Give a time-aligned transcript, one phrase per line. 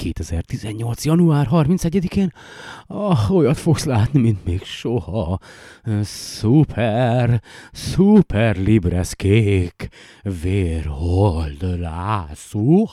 [0.00, 1.04] 2018.
[1.04, 2.32] január 31-én
[2.86, 5.38] ah, olyat fogsz látni, mint még soha.
[6.02, 7.42] Szuper,
[7.72, 9.88] szuper libres kék,
[10.42, 12.84] vérhold lászú.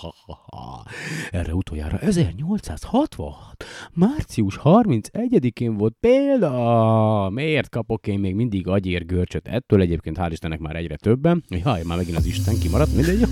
[1.32, 3.66] Erre utoljára 1866.
[3.94, 7.30] Március 31-én volt példa.
[7.34, 9.82] Miért kapok én még mindig agyérgörcsöt ettől?
[9.82, 11.44] Egyébként hál' Istennek már egyre többen.
[11.50, 13.28] Jaj, már megint az Isten kimaradt, mindegy.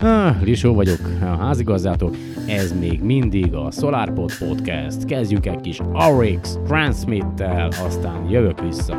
[0.00, 2.10] Ah, Lisó vagyok, a házigazdától.
[2.46, 5.04] Ez még mindig a SolarPod Podcast.
[5.04, 5.80] Kezdjük egy kis
[6.18, 8.98] RX Transmit-tel, aztán jövök vissza.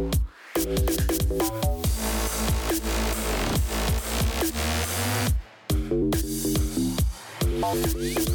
[7.81, 8.30] Música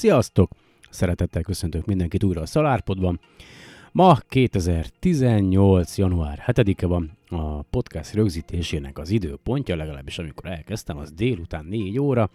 [0.00, 0.50] Sziasztok!
[0.90, 3.20] Szeretettel köszöntök mindenkit újra a Szalárpodban.
[3.92, 5.98] Ma 2018.
[5.98, 12.30] január 7-e van, a podcast rögzítésének az időpontja, legalábbis amikor elkezdtem, az délután 4 óra,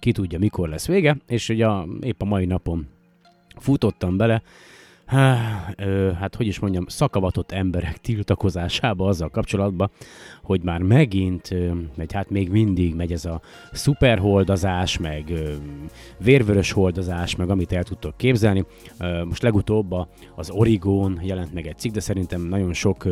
[0.00, 2.86] ki tudja mikor lesz vége, és ugye a, épp a mai napon
[3.58, 4.42] futottam bele,
[5.06, 9.90] hát hogy is mondjam, szakavatott emberek tiltakozásába azzal kapcsolatban,
[10.42, 11.54] hogy már megint,
[11.96, 13.40] vagy hát még mindig megy ez a
[13.72, 15.32] szuperholdazás, meg
[16.18, 18.64] vérvörös holdazás, meg amit el tudtok képzelni.
[19.24, 19.94] Most legutóbb
[20.34, 23.04] az Origon jelent meg egy cikk, de szerintem nagyon sok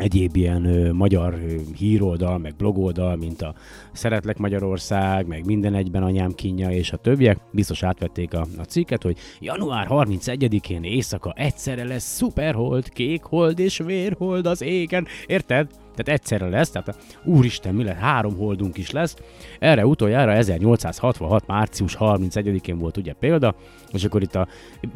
[0.00, 3.54] egyéb ilyen ö, magyar ö, híroldal, meg blogoldal, mint a
[3.92, 9.02] Szeretlek Magyarország, meg minden egyben anyám kínja és a többiek, biztos átvették a, a cikket,
[9.02, 15.70] hogy január 31-én éjszaka egyszerre lesz szuperhold, kékhold és vérhold az égen, érted?
[15.94, 19.16] Tehát egyszerre lesz, tehát úristen, mi lesz, három holdunk is lesz.
[19.58, 21.46] Erre utoljára 1866.
[21.46, 23.54] március 31-én volt ugye példa,
[23.92, 24.48] és akkor itt a,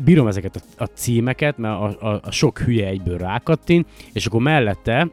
[0.04, 4.40] bírom ezeket a, a címeket, mert a, a, a sok hülye egyből rákattin, és akkor
[4.40, 5.08] mellette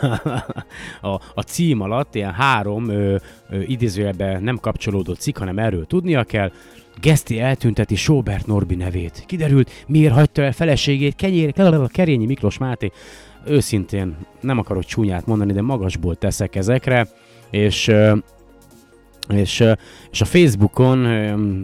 [1.00, 3.16] a, a cím alatt ilyen három ö,
[3.50, 6.52] ö, idézőjelben nem kapcsolódó cikk, hanem erről tudnia kell.
[7.00, 9.22] Geszti eltünteti Sobert Norbi nevét.
[9.26, 11.52] Kiderült, miért hagyta el feleségét Kenyér,
[11.86, 12.90] Kerényi Miklós Máté
[13.46, 17.08] őszintén nem akarok csúnyát mondani, de magasból teszek ezekre,
[17.50, 17.92] és
[19.28, 19.64] és,
[20.10, 21.06] és a Facebookon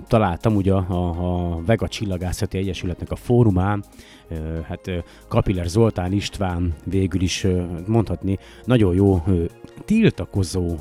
[0.09, 3.85] találtam ugye a, a Vega Csillagászati Egyesületnek a fórumán,
[4.69, 4.91] hát
[5.29, 7.47] Kapiller Zoltán István végül is
[7.87, 9.23] mondhatni nagyon jó
[9.89, 10.77] tiltakozó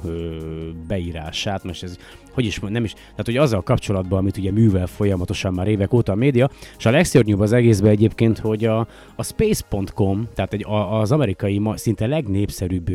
[0.87, 1.97] beírását, most ez
[2.31, 6.11] hogy is nem is, tehát hogy azzal kapcsolatban, amit ugye művel folyamatosan már évek óta
[6.11, 10.99] a média, és a legszörnyűbb az egészben egyébként, hogy a, a space.com, tehát egy, a,
[10.99, 12.89] az amerikai ma, szinte legnépszerűbb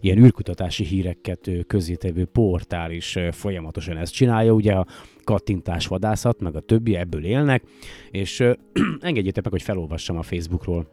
[0.00, 4.86] ilyen űrkutatási híreket közzétevő portál is folyamatosan ezt csinálja, ugye a
[5.24, 7.62] kattintás vadászat, meg a többi ebből élnek,
[8.10, 8.40] és
[9.00, 10.86] engedjétek meg, hogy felolvassam a Facebookról.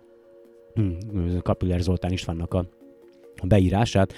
[0.73, 2.78] Hm, Kapiller Zoltán Istvánnak a
[3.47, 4.13] beírását,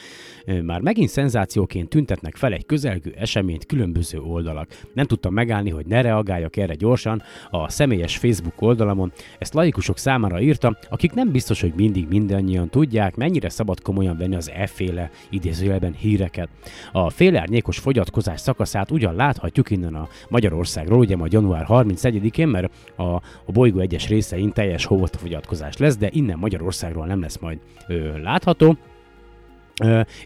[0.63, 4.68] már megint szenzációként tüntetnek fel egy közelgő eseményt különböző oldalak.
[4.94, 9.12] Nem tudtam megállni, hogy ne reagáljak erre gyorsan a személyes Facebook oldalamon.
[9.39, 14.35] Ezt laikusok számára írtam, akik nem biztos, hogy mindig mindannyian tudják, mennyire szabad komolyan venni
[14.35, 16.50] az efféle idézőjelben híreket.
[16.91, 23.03] A félárnyékos fogyatkozás szakaszát ugyan láthatjuk innen a Magyarországról, ugye majd január 31-én, mert a,
[23.45, 28.77] a bolygó egyes részein teljes fogyatkozás lesz, de innen Magyarországról nem lesz majd ö, látható.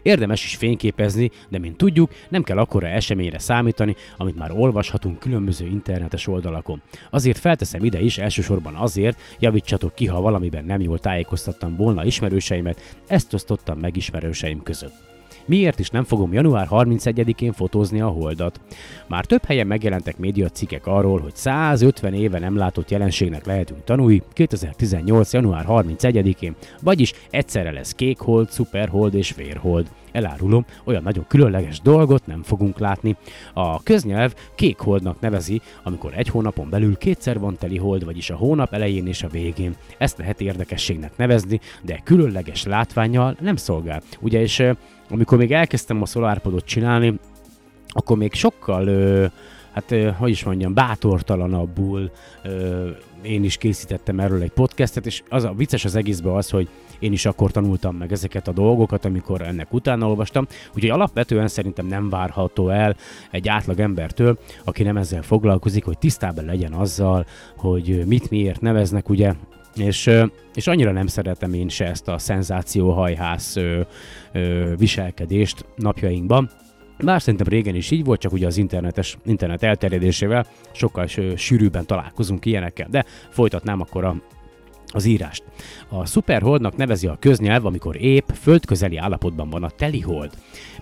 [0.02, 5.66] Érdemes is fényképezni, de mint tudjuk, nem kell akkora eseményre számítani, amit már olvashatunk különböző
[5.66, 6.82] internetes oldalakon.
[7.10, 12.80] Azért felteszem ide is, elsősorban azért, javítsatok ki, ha valamiben nem jól tájékoztattam volna ismerőseimet,
[13.06, 15.15] ezt osztottam meg ismerőseim között.
[15.46, 18.60] Miért is nem fogom január 31-én fotózni a holdat?
[19.06, 24.22] Már több helyen megjelentek média cikkek arról, hogy 150 éve nem látott jelenségnek lehetünk tanulni
[24.32, 25.32] 2018.
[25.32, 29.86] január 31-én, vagyis egyszerre lesz kék hold, szuperhold és vérhold.
[30.16, 33.16] Elárulom, olyan nagyon különleges dolgot nem fogunk látni.
[33.52, 38.36] A köznyelv kék holdnak nevezi, amikor egy hónapon belül kétszer van teli hold, vagyis a
[38.36, 39.76] hónap elején és a végén.
[39.98, 44.02] Ezt lehet érdekességnek nevezni, de különleges látványjal nem szolgál.
[44.20, 44.62] Ugye, és
[45.10, 47.18] amikor még elkezdtem a SolarPodot csinálni,
[47.88, 48.84] akkor még sokkal,
[49.72, 52.10] hát ö, hogy is mondjam, bátortalanabbul
[53.26, 56.68] én is készítettem erről egy podcastet, és az a vicces az egészben az, hogy
[56.98, 61.86] én is akkor tanultam meg ezeket a dolgokat, amikor ennek utána olvastam, úgyhogy alapvetően szerintem
[61.86, 62.96] nem várható el
[63.30, 67.26] egy átlag embertől, aki nem ezzel foglalkozik, hogy tisztában legyen azzal,
[67.56, 69.34] hogy mit miért neveznek, ugye
[69.76, 70.10] és,
[70.54, 73.56] és annyira nem szeretem én se ezt a szenzációhajhász
[74.76, 76.50] viselkedést napjainkban.
[77.04, 81.06] Bár szerintem régen is így volt, csak ugye az internetes, internet elterjedésével sokkal
[81.36, 84.16] sűrűbben találkozunk ilyenekkel, de folytatnám akkor a
[84.92, 85.44] az írást.
[85.88, 90.30] A szuperholdnak nevezi a köznyelv, amikor épp földközeli állapotban van a telihold.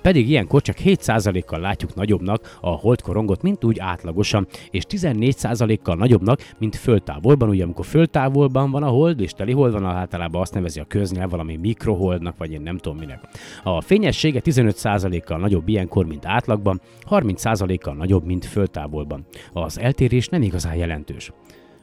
[0.03, 6.77] Pedig ilyenkor csak 7%-kal látjuk nagyobbnak a holdkorongot, mint úgy átlagosan, és 14%-kal nagyobbnak, mint
[6.77, 7.49] földtávolban.
[7.49, 11.57] Ugye amikor földtávolban van a hold, és telihold van, általában azt nevezi a köznyelv valami
[11.57, 13.21] mikroholdnak, vagy én nem tudom minek.
[13.63, 16.81] A fényessége 15%-kal nagyobb ilyenkor, mint átlagban,
[17.11, 19.27] 30%-kal nagyobb, mint földtávolban.
[19.53, 21.33] Az eltérés nem igazán jelentős.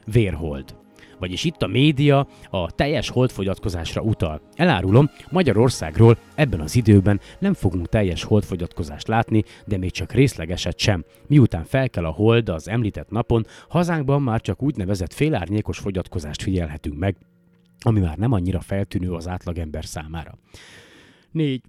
[0.06, 0.81] Vérhold.
[1.22, 4.40] Vagyis itt a média a teljes holdfogyatkozásra utal.
[4.54, 11.04] Elárulom, Magyarországról ebben az időben nem fogunk teljes holdfogyatkozást látni, de még csak részlegeset sem.
[11.26, 17.16] Miután felkel a hold az említett napon, hazánkban már csak úgynevezett félárnyékos fogyatkozást figyelhetünk meg,
[17.80, 20.38] ami már nem annyira feltűnő az átlagember számára.
[21.30, 21.62] 4.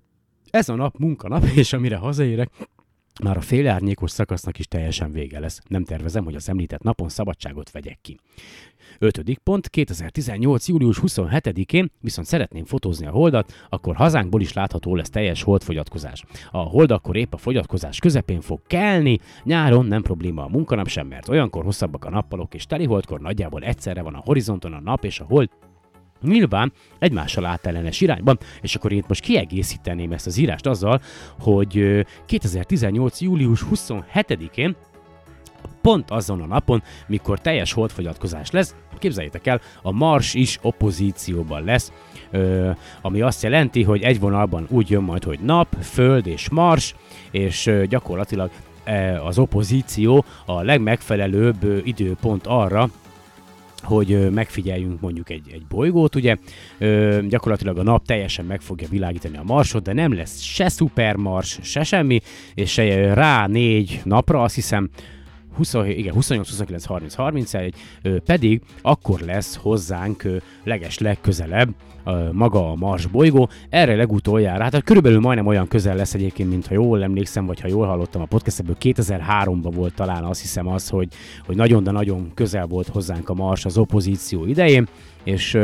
[0.49, 2.49] Ez a nap munkanap, és amire hazaérek,
[3.21, 5.61] már a félárnyékos szakasznak is teljesen vége lesz.
[5.67, 8.19] Nem tervezem, hogy az említett napon szabadságot vegyek ki.
[8.99, 10.67] Ötödik pont, 2018.
[10.67, 16.23] július 27-én viszont szeretném fotózni a holdat, akkor hazánkból is látható lesz teljes holdfogyatkozás.
[16.51, 21.07] A hold akkor épp a fogyatkozás közepén fog kelni, nyáron nem probléma a munkanap sem,
[21.07, 25.03] mert olyankor hosszabbak a nappalok, és teli holdkor nagyjából egyszerre van a horizonton a nap
[25.03, 25.49] és a hold,
[26.21, 31.01] Nyilván egymással átellenes irányban, és akkor én most kiegészíteném ezt az írást azzal,
[31.39, 33.21] hogy 2018.
[33.21, 34.75] július 27-én
[35.83, 41.91] pont azon a napon, mikor teljes holdfogyatkozás lesz, képzeljétek el, a Mars is opozícióban lesz,
[42.31, 42.69] ö,
[43.01, 46.95] ami azt jelenti, hogy egy vonalban úgy jön majd, hogy nap, föld és Mars,
[47.31, 48.49] és ö, gyakorlatilag
[48.85, 52.89] ö, az opozíció a legmegfelelőbb időpont arra,
[53.81, 56.37] hogy megfigyeljünk mondjuk egy, egy bolygót, ugye.
[56.77, 61.59] Ö, gyakorlatilag a nap teljesen meg fogja világítani a marsot, de nem lesz se szupermars,
[61.61, 62.19] se semmi,
[62.53, 64.89] és se rá négy napra, azt hiszem
[65.55, 67.75] 27, igen, 28, 29, 30, 31
[68.25, 70.23] pedig akkor lesz hozzánk
[70.63, 71.69] leges legközelebb
[72.31, 73.49] maga a Mars bolygó.
[73.69, 77.67] Erre legutoljára, hát körülbelül majdnem olyan közel lesz egyébként, mint ha jól emlékszem, vagy ha
[77.67, 81.07] jól hallottam a podcastből, 2003-ban volt talán azt hiszem az, hogy,
[81.45, 84.87] hogy nagyon, de nagyon közel volt hozzánk a Mars az opozíció idején,
[85.23, 85.57] és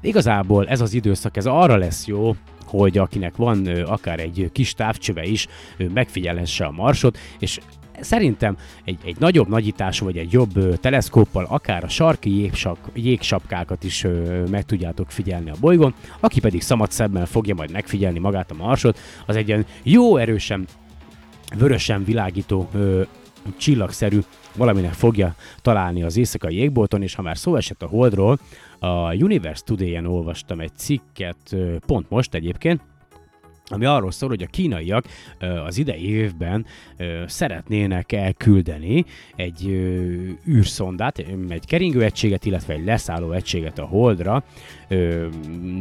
[0.00, 5.24] igazából ez az időszak, ez arra lesz jó, hogy akinek van akár egy kis távcsöve
[5.24, 5.46] is,
[5.94, 7.58] megfigyelhesse a marsot, és
[8.00, 13.84] szerintem egy, egy nagyobb nagyítású vagy egy jobb ö, teleszkóppal akár a sarki jégsap, jégsapkákat
[13.84, 18.50] is ö, meg tudjátok figyelni a bolygón, aki pedig szamat szemmel fogja majd megfigyelni magát
[18.50, 20.66] a marsot, az egy ilyen jó erősen,
[21.58, 23.02] vörösen világító ö,
[23.56, 24.20] csillagszerű
[24.56, 28.38] valaminek fogja találni az éjszakai jégbolton, és ha már szó esett a Holdról,
[28.78, 32.80] a Universe Today-en olvastam egy cikket, pont most egyébként,
[33.68, 35.04] ami arról szól, hogy a kínaiak
[35.66, 36.66] az idei évben
[37.26, 39.04] szeretnének elküldeni
[39.36, 39.66] egy
[40.48, 44.42] űrszondát, egy keringő egységet, illetve egy leszálló egységet a Holdra,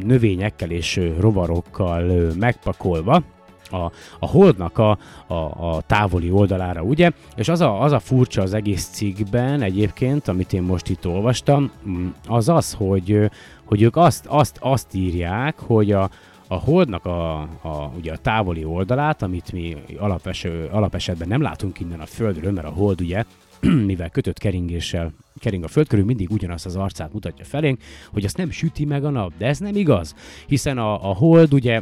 [0.03, 3.23] növényekkel és rovarokkal megpakolva,
[3.71, 5.33] a, a holdnak a, a,
[5.75, 7.11] a távoli oldalára, ugye?
[7.35, 11.71] És az a, az a furcsa az egész cikkben egyébként, amit én most itt olvastam,
[11.87, 13.29] mm, az az, hogy,
[13.65, 16.09] hogy ők azt, azt, azt írják, hogy a,
[16.47, 21.99] a holdnak a, a, ugye a távoli oldalát, amit mi alapes, alapesetben nem látunk innen
[21.99, 23.23] a Földről, mert a hold ugye
[23.85, 28.37] mivel kötött keringéssel kering a föld körül, mindig ugyanazt az arcát mutatja felénk, hogy azt
[28.37, 30.15] nem süti meg a nap, de ez nem igaz,
[30.47, 31.81] hiszen a, a hold ugye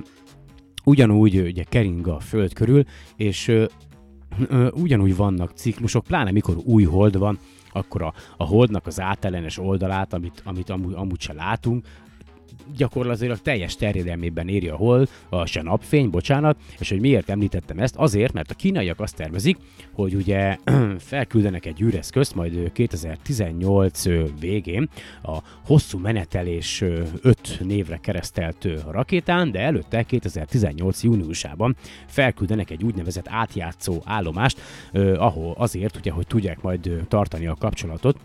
[0.84, 2.84] ugyanúgy ugye kering a föld körül,
[3.16, 3.66] és ö,
[4.48, 7.40] ö, ugyanúgy vannak ciklusok, pláne mikor új hold van,
[7.72, 11.86] akkor a, a holdnak az átellenes oldalát, amit, amit amúgy, amúgy se látunk,
[12.76, 17.96] gyakorlatilag teljes terjedelmében éri a hol, a se napfény, bocsánat, és hogy miért említettem ezt?
[17.96, 19.58] Azért, mert a kínaiak azt tervezik,
[19.94, 20.58] hogy ugye
[20.98, 24.04] felküldenek egy űreszközt, majd 2018
[24.40, 24.90] végén
[25.24, 26.84] a hosszú menetelés
[27.22, 31.76] 5 névre keresztelt rakétán, de előtte 2018 júniusában
[32.08, 34.62] felküldenek egy úgynevezett átjátszó állomást,
[35.18, 38.18] ahol azért, ugye, hogy tudják majd tartani a kapcsolatot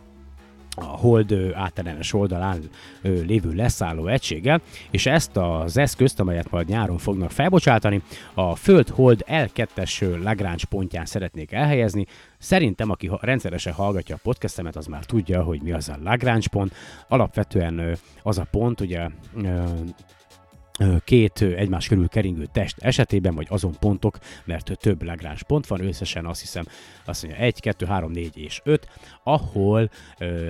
[0.81, 2.59] a hold átellenes oldalán
[3.03, 4.61] lévő leszálló egységgel,
[4.91, 8.03] és ezt az eszközt, amelyet majd nyáron fognak felbocsátani,
[8.35, 12.07] a Föld-Hold L2-es Lagrange pontján szeretnék elhelyezni.
[12.39, 16.75] Szerintem, aki rendszeresen hallgatja a podcastemet, az már tudja, hogy mi az a Lagrange pont.
[17.09, 19.09] Alapvetően az a pont, ugye
[21.05, 26.27] két egymás körül keringő test esetében, vagy azon pontok, mert több Lagrange pont van, összesen
[26.27, 26.65] azt hiszem,
[27.05, 28.89] azt mondja 1, 2, 3, 4 és 5,
[29.23, 29.91] ahol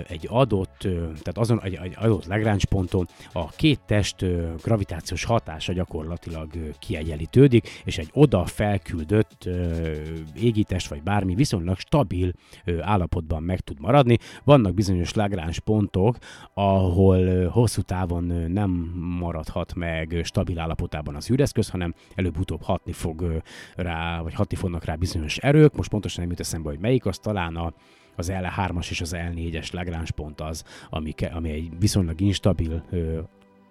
[0.09, 0.79] egy adott,
[1.23, 4.25] tehát azon egy, egy adott Lagrange ponton a két test
[4.63, 9.93] gravitációs hatása gyakorlatilag ö, kiegyenlítődik, és egy oda felküldött ö,
[10.35, 12.33] égitest, vagy bármi viszonylag stabil
[12.81, 14.19] állapotban meg tud maradni.
[14.45, 16.17] Vannak bizonyos Lagrange pontok,
[16.55, 18.71] ahol hosszú távon nem
[19.19, 23.43] maradhat meg stabil állapotában az űreszköz, hanem előbb-utóbb hatni fog
[23.77, 25.77] rá, vagy hatni fognak rá bizonyos erők.
[25.77, 27.73] Most pontosan nem jut eszembe, hogy melyik az, talán a,
[28.17, 33.19] az L3-as és az L4-es Lagrange pont az, ami, ami egy viszonylag instabil ö,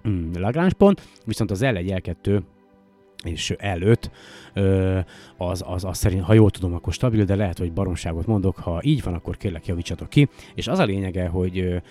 [0.07, 2.41] mm, Lagrange pont, viszont az L1, L2
[3.23, 4.03] és L5,
[4.53, 4.99] ö,
[5.37, 8.79] az, az, az szerint, ha jól tudom, akkor stabil, de lehet, hogy baromságot mondok, ha
[8.83, 11.81] így van, akkor kérlek javítsatok ki, és az a lényege, hogy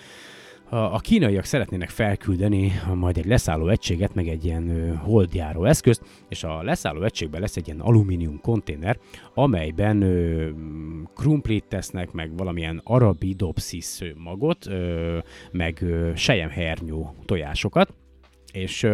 [0.69, 6.63] a kínaiak szeretnének felküldeni majd egy leszálló egységet, meg egy ilyen holdjáró eszközt, és a
[6.63, 8.97] leszálló egységben lesz egy ilyen alumínium konténer,
[9.33, 10.49] amelyben ö,
[11.15, 14.67] krumplit tesznek, meg valamilyen arabidopsis magot,
[15.51, 17.93] meg ö, sejemhernyó tojásokat,
[18.51, 18.87] és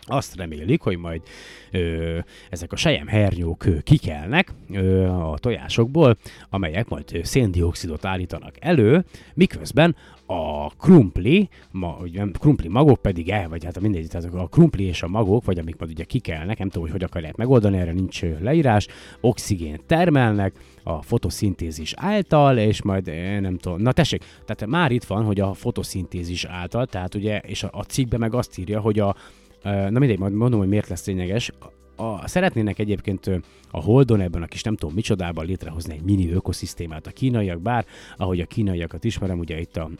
[0.00, 1.22] azt remélik, hogy majd
[1.70, 2.18] ö,
[2.50, 6.16] ezek a sejemhernyók kikelnek ö, a tojásokból,
[6.50, 9.96] amelyek majd széndiokszidot állítanak elő, miközben
[10.30, 15.02] a krumpli, ma, ugye, krumpli magok pedig el, vagy hát mindegy, tehát a krumpli és
[15.02, 18.22] a magok, vagy amik majd ugye kikelnek, nem tudom, hogy hogy akarják megoldani, erre nincs
[18.40, 18.86] leírás,
[19.20, 23.06] oxigént termelnek a fotoszintézis által, és majd
[23.40, 27.62] nem tudom, na tessék, tehát már itt van, hogy a fotoszintézis által, tehát ugye, és
[27.62, 29.14] a, a cikkben meg azt írja, hogy a,
[29.62, 31.52] na mindegy, majd mondom, hogy miért lesz lényeges,
[31.96, 33.30] a, szeretnének egyébként
[33.70, 37.86] a Holdon ebben a kis nem tudom micsodában létrehozni egy mini ökoszisztémát a kínaiak, bár
[38.16, 39.90] ahogy a kínaiakat ismerem, ugye itt a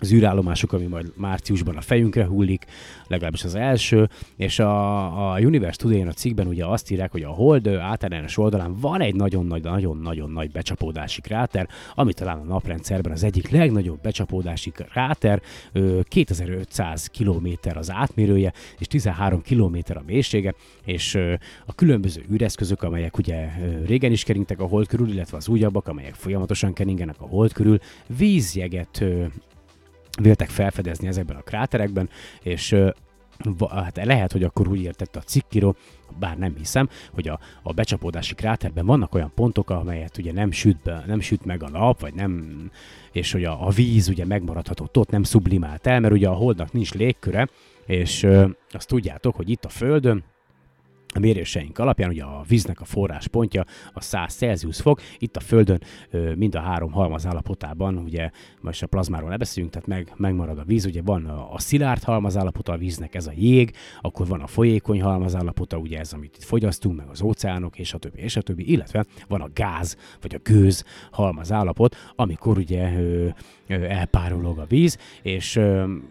[0.00, 2.64] az űrállomások, ami majd márciusban a fejünkre hullik,
[3.06, 7.28] legalábbis az első, és a, a Universe today a cikkben ugye azt írják, hogy a
[7.28, 13.48] Hold általános oldalán van egy nagyon-nagyon-nagyon nagy becsapódási kráter, ami talán a naprendszerben az egyik
[13.48, 15.42] legnagyobb becsapódási kráter,
[16.02, 21.18] 2500 km az átmérője, és 13 km a mélysége, és
[21.66, 23.48] a különböző űreszközök, amelyek ugye
[23.86, 27.78] régen is keringtek a Hold körül, illetve az újabbak, amelyek folyamatosan keringenek a Hold körül,
[28.06, 29.04] vízjeget
[30.20, 32.08] véltek felfedezni ezekben a kráterekben,
[32.42, 32.76] és
[33.70, 35.76] hát lehet, hogy akkor úgy értette a cikkíró,
[36.18, 40.82] bár nem hiszem, hogy a, a becsapódási kráterben vannak olyan pontok, amelyet ugye nem süt,
[40.82, 42.54] be, nem süt meg a nap, vagy nem,
[43.12, 46.72] és hogy a, a víz ugye megmaradhatott ott, nem sublimált el, mert ugye a holdnak
[46.72, 47.48] nincs légköre,
[47.86, 50.24] és ö, azt tudjátok, hogy itt a Földön
[51.14, 55.80] a méréseink alapján ugye a víznek a forráspontja a 100 Celsius fok, itt a Földön
[56.36, 58.30] mind a három halmaz állapotában, ugye
[58.60, 62.36] most a plazmáról ne beszéljünk, tehát meg, megmarad a víz, ugye van a, szilárd halmaz
[62.36, 66.36] állapota a víznek, ez a jég, akkor van a folyékony halmaz állapota, ugye ez, amit
[66.36, 69.96] itt fogyasztunk, meg az óceánok, és a többi, és a többi, illetve van a gáz,
[70.22, 72.90] vagy a gőz halmaz állapot, amikor ugye
[73.68, 75.60] elpárolog a víz, és,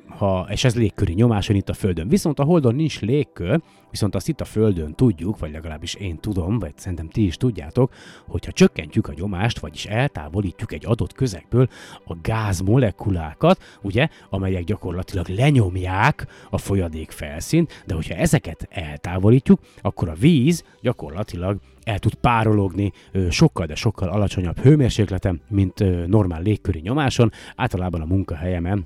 [0.08, 2.08] ha, és ez légköri nyomáson itt a Földön.
[2.08, 3.62] Viszont a Holdon nincs légkör,
[3.94, 7.94] Viszont azt itt a Földön tudjuk, vagy legalábbis én tudom, vagy szerintem ti is tudjátok,
[8.28, 11.68] hogyha csökkentjük a nyomást, vagyis eltávolítjuk egy adott közegből
[12.06, 20.14] a gázmolekulákat, ugye, amelyek gyakorlatilag lenyomják a folyadék felszínt, de hogyha ezeket eltávolítjuk, akkor a
[20.14, 22.92] víz gyakorlatilag el tud párologni
[23.30, 27.32] sokkal, de sokkal alacsonyabb hőmérsékleten, mint normál légköri nyomáson.
[27.56, 28.86] Általában a munkahelyemen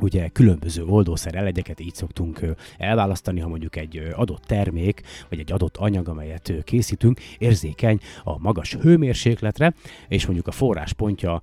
[0.00, 2.40] ugye különböző oldószer elegyeket így szoktunk
[2.78, 8.74] elválasztani, ha mondjuk egy adott termék, vagy egy adott anyag, amelyet készítünk, érzékeny a magas
[8.74, 9.74] hőmérsékletre,
[10.08, 11.40] és mondjuk a forráspontja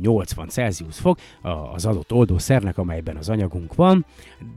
[0.00, 1.18] 80 Celsius fok
[1.72, 4.06] az adott oldószernek, amelyben az anyagunk van,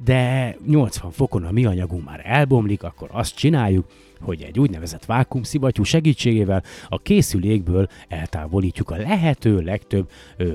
[0.03, 3.85] de 80 fokon a mi anyagunk már elbomlik, akkor azt csináljuk,
[4.23, 10.09] hogy egy úgynevezett vákumszivattyú segítségével a készülékből eltávolítjuk a lehető legtöbb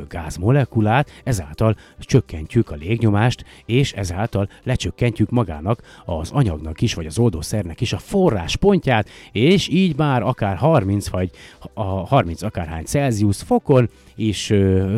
[0.09, 7.81] gázmolekulát, ezáltal csökkentjük a légnyomást, és ezáltal lecsökkentjük magának az anyagnak is, vagy az oldószernek
[7.81, 11.31] is a forráspontját, és így már akár 30 vagy
[11.75, 14.53] a 30 akárhány Celsius fokon is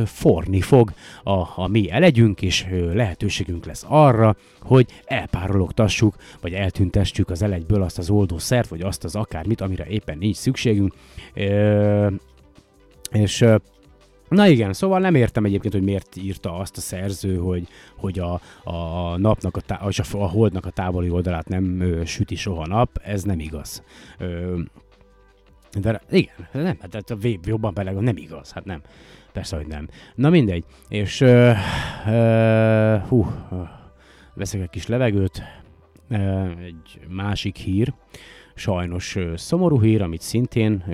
[0.04, 0.92] forni fog.
[1.24, 7.98] A, a mi elegyünk, és lehetőségünk lesz arra, hogy elpárologtassuk, vagy eltüntessük az elegyből azt
[7.98, 10.94] az oldószert, vagy azt az akármit, amire éppen nincs szükségünk.
[11.34, 12.08] Ö,
[13.12, 13.44] és
[14.28, 18.40] Na igen, szóval nem értem egyébként, hogy miért írta azt a szerző, hogy, hogy a,
[18.70, 23.00] a napnak, a, tá- a, a holdnak a távoli oldalát nem ö, süti soha nap,
[23.02, 23.82] ez nem igaz.
[24.18, 24.58] Ö,
[25.80, 28.80] de igen, nem, hát a vég jobban beleg, nem igaz, hát nem.
[29.32, 29.88] Persze, hogy nem.
[30.14, 30.64] Na mindegy.
[30.88, 31.56] És uh,
[32.06, 33.26] uh, hú,
[34.34, 35.42] veszek egy kis levegőt.
[36.10, 37.92] Uh, egy másik hír,
[38.60, 40.84] sajnos szomorú hír, amit szintén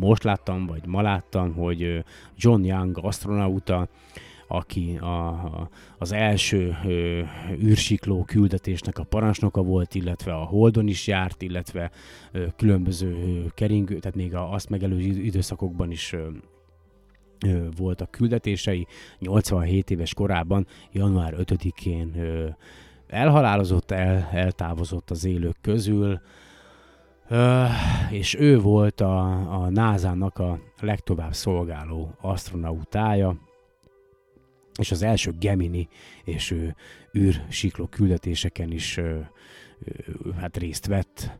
[0.00, 2.04] most láttam, vagy ma láttam, hogy
[2.36, 3.88] John Young astronauta
[4.50, 7.22] aki a, az első ö,
[7.62, 11.90] űrsikló küldetésnek a parancsnoka volt, illetve a Holdon is járt, illetve
[12.32, 16.28] ö, különböző ö, keringő, tehát még a, azt megelőző időszakokban is ö,
[17.46, 18.86] ö, voltak küldetései.
[19.18, 22.48] 87 éves korában, január 5-én ö,
[23.08, 26.20] elhalálozott, el, eltávozott az élők közül,
[28.10, 29.28] és ő volt a,
[29.62, 33.36] a NASA-nak a legtovább szolgáló astronautája,
[34.78, 35.88] és az első Gemini
[36.24, 36.74] és ő,
[37.18, 39.18] űrsikló küldetéseken is ö,
[39.84, 41.38] ö, hát részt vett.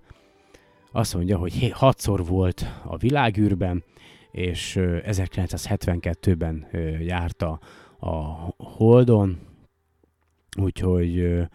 [0.92, 3.84] Azt mondja, hogy hatszor volt a világűrben,
[4.30, 6.66] és 1972-ben
[7.00, 7.60] járta
[7.98, 8.14] a
[8.56, 9.47] Holdon,
[10.60, 11.46] úgyhogy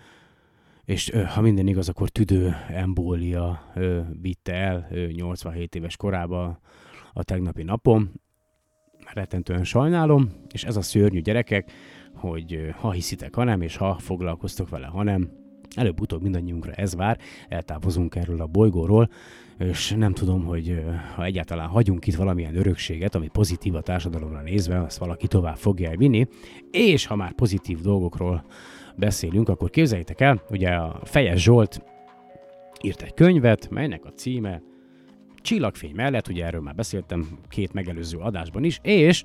[0.85, 3.73] és ha minden igaz, akkor tüdő embólia
[4.21, 6.59] vitte el 87 éves korába
[7.13, 8.21] a tegnapi napon,
[9.13, 11.71] rettentően sajnálom, és ez a szörnyű gyerekek,
[12.13, 15.31] hogy ha hiszitek, ha nem, és ha foglalkoztok vele, ha nem,
[15.75, 17.17] előbb-utóbb mindannyiunkra ez vár,
[17.49, 19.09] eltávozunk erről a bolygóról,
[19.57, 20.83] és nem tudom, hogy
[21.15, 25.89] ha egyáltalán hagyunk itt valamilyen örökséget, ami pozitív a társadalomra nézve, azt valaki tovább fogja
[25.89, 26.27] elvinni,
[26.71, 28.45] és ha már pozitív dolgokról
[28.95, 31.81] beszélünk, akkor képzeljétek el, ugye a Fejes Zsolt
[32.81, 34.61] írt egy könyvet, melynek a címe
[35.41, 39.23] csillagfény mellett, ugye erről már beszéltem két megelőző adásban is, és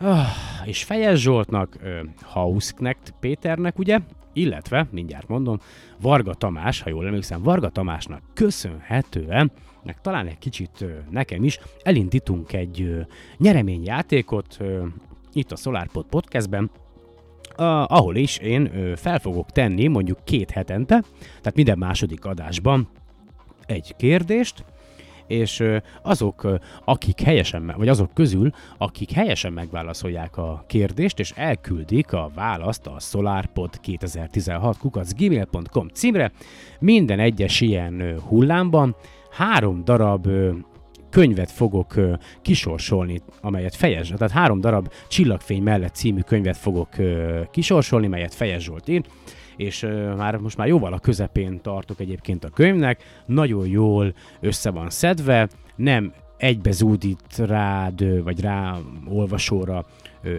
[0.00, 0.26] ah,
[0.64, 1.78] és Fejes Zsoltnak,
[2.22, 3.98] Hausknecht Péternek, ugye,
[4.32, 5.58] illetve, mindjárt mondom,
[6.00, 12.52] Varga Tamás, ha jól emlékszem, Varga Tamásnak köszönhetően, meg talán egy kicsit nekem is, elindítunk
[12.52, 13.06] egy
[13.38, 14.58] nyereményjátékot,
[15.32, 16.70] itt a SolarPod podcastben,
[17.56, 22.88] ahol is én fel fogok tenni mondjuk két hetente, tehát minden második adásban
[23.66, 24.64] egy kérdést,
[25.26, 25.64] és
[26.02, 32.86] azok, akik helyesen, vagy azok közül, akik helyesen megválaszolják a kérdést, és elküldik a választ
[32.86, 36.32] a solarpod 2016 kukacgmail.com címre,
[36.78, 38.96] minden egyes ilyen hullámban
[39.30, 40.28] három darab
[41.14, 41.94] könyvet fogok
[42.42, 46.88] kisorsolni, amelyet Fejes, tehát három darab Csillagfény mellett című könyvet fogok
[47.50, 49.02] kisorsolni, melyet Fejes Zsolt ír,
[49.56, 54.90] és már most már jóval a közepén tartok egyébként a könyvnek, nagyon jól össze van
[54.90, 58.76] szedve, nem egybe zúdít rád, vagy rá
[59.08, 59.84] olvasóra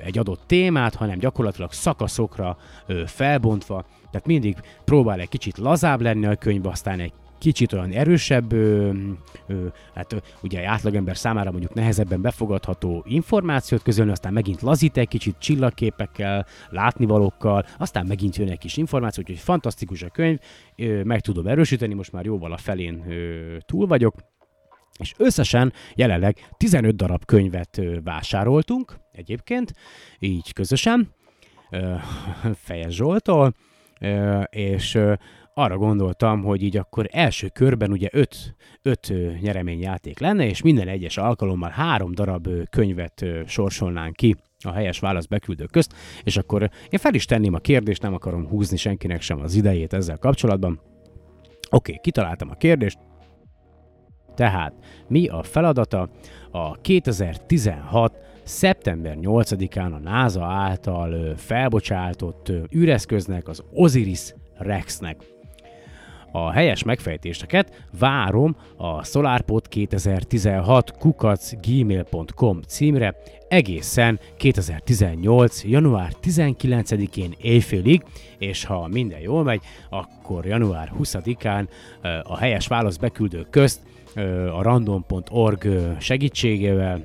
[0.03, 2.57] egy adott témát, hanem gyakorlatilag szakaszokra
[3.05, 7.13] felbontva, tehát mindig próbál egy kicsit lazább lenni a könyv, aztán egy
[7.45, 8.91] kicsit olyan erősebb, ö,
[9.47, 15.35] ö, hát ugye átlagember számára mondjuk nehezebben befogadható információt közölni, aztán megint lazít egy kicsit
[15.39, 20.37] csillagképekkel, látnivalókkal, aztán megint jön egy kis információ, úgyhogy fantasztikus a könyv,
[20.75, 24.15] ö, meg tudom erősíteni, most már jóval a felén ö, túl vagyok,
[24.99, 29.73] és összesen jelenleg 15 darab könyvet vásároltunk egyébként,
[30.19, 31.13] így közösen,
[32.65, 33.53] Fejes Zsoltól,
[34.49, 34.99] és
[35.57, 41.17] arra gondoltam, hogy így akkor első körben ugye öt, öt nyereményjáték lenne, és minden egyes
[41.17, 47.13] alkalommal három darab könyvet sorsolnánk ki a helyes válasz beküldők közt, és akkor én fel
[47.13, 50.79] is tenném a kérdést, nem akarom húzni senkinek sem az idejét ezzel kapcsolatban.
[51.69, 52.97] Oké, okay, kitaláltam a kérdést,
[54.35, 54.73] tehát
[55.07, 56.09] mi a feladata?
[56.51, 65.34] A 2016 szeptember 8-án a NASA által felbocsátott űreszköznek, az Osiris Rexnek
[66.35, 73.15] a helyes megfejtéseket várom a SolarPod 2016 kukacgmail.com címre
[73.47, 75.63] egészen 2018.
[75.63, 78.03] január 19-én éjfélig,
[78.37, 81.67] és ha minden jól megy, akkor január 20-án
[82.23, 83.81] a helyes válasz beküldők közt
[84.51, 85.67] a random.org
[85.99, 87.03] segítségével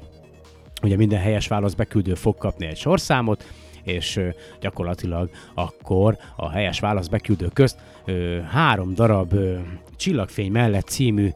[0.82, 3.44] ugye minden helyes válasz beküldő fog kapni egy sorszámot,
[3.82, 4.20] és
[4.60, 7.78] gyakorlatilag akkor a helyes válasz beküldő közt
[8.50, 9.34] három darab
[9.96, 11.28] Csillagfény mellett című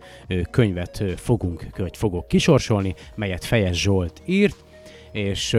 [0.51, 4.64] könyvet fogunk, vagy fogok kisorsolni, melyet Fejes Zsolt írt,
[5.15, 5.55] és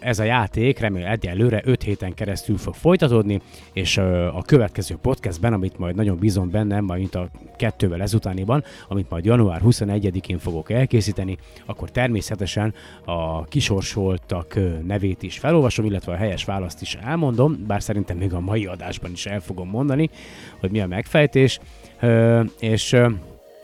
[0.00, 3.40] ez a játék remélem egyelőre 5 héten keresztül fog folytatódni,
[3.72, 3.96] és
[4.32, 9.60] a következő podcastben, amit majd nagyon bízom benne, majd a kettővel ezutániban, amit majd január
[9.64, 16.94] 21-én fogok elkészíteni, akkor természetesen a kisorsoltak nevét is felolvasom, illetve a helyes választ is
[16.94, 20.10] elmondom, bár szerintem még a mai adásban is el fogom mondani,
[20.60, 21.58] hogy mi a megfejtés,
[22.58, 22.90] és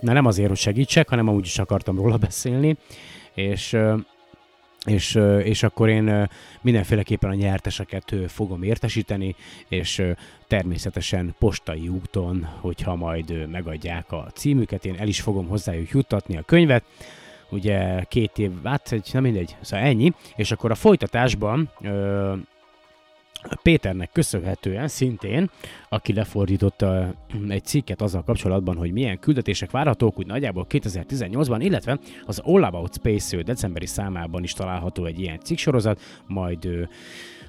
[0.00, 2.76] na nem azért, hogy segítsek, hanem amúgy is akartam róla beszélni,
[3.34, 3.76] és
[4.86, 6.28] és, és akkor én
[6.60, 9.34] mindenféleképpen a nyerteseket fogom értesíteni,
[9.68, 10.02] és
[10.46, 16.42] természetesen postai úton, hogyha majd megadják a címüket, én el is fogom hozzájuk juttatni a
[16.42, 16.84] könyvet,
[17.50, 21.70] ugye két év, hát nem mindegy, szóval ennyi, és akkor a folytatásban
[23.62, 25.50] Péternek köszönhetően szintén,
[25.88, 27.14] aki lefordította
[27.48, 32.94] egy cikket azzal kapcsolatban, hogy milyen küldetések várhatók, úgy nagyjából 2018-ban, illetve az All About
[32.94, 36.88] Space decemberi számában is található egy ilyen cikksorozat, majd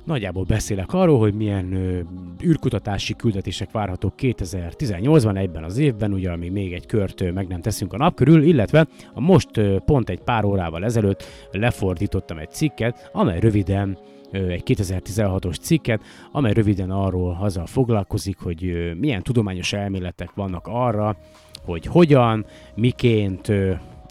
[0.07, 1.99] Nagyjából beszélek arról, hogy milyen ö,
[2.43, 7.61] űrkutatási küldetések várhatók 2018-ban, egyben az évben, ugye, ami még egy kört ö, meg nem
[7.61, 12.51] teszünk a nap körül, illetve a most ö, pont egy pár órával ezelőtt lefordítottam egy
[12.51, 13.97] cikket, amely röviden
[14.31, 21.17] egy 2016-os cikket, amely röviden arról haza foglalkozik, hogy milyen tudományos elméletek vannak arra,
[21.65, 23.51] hogy hogyan, miként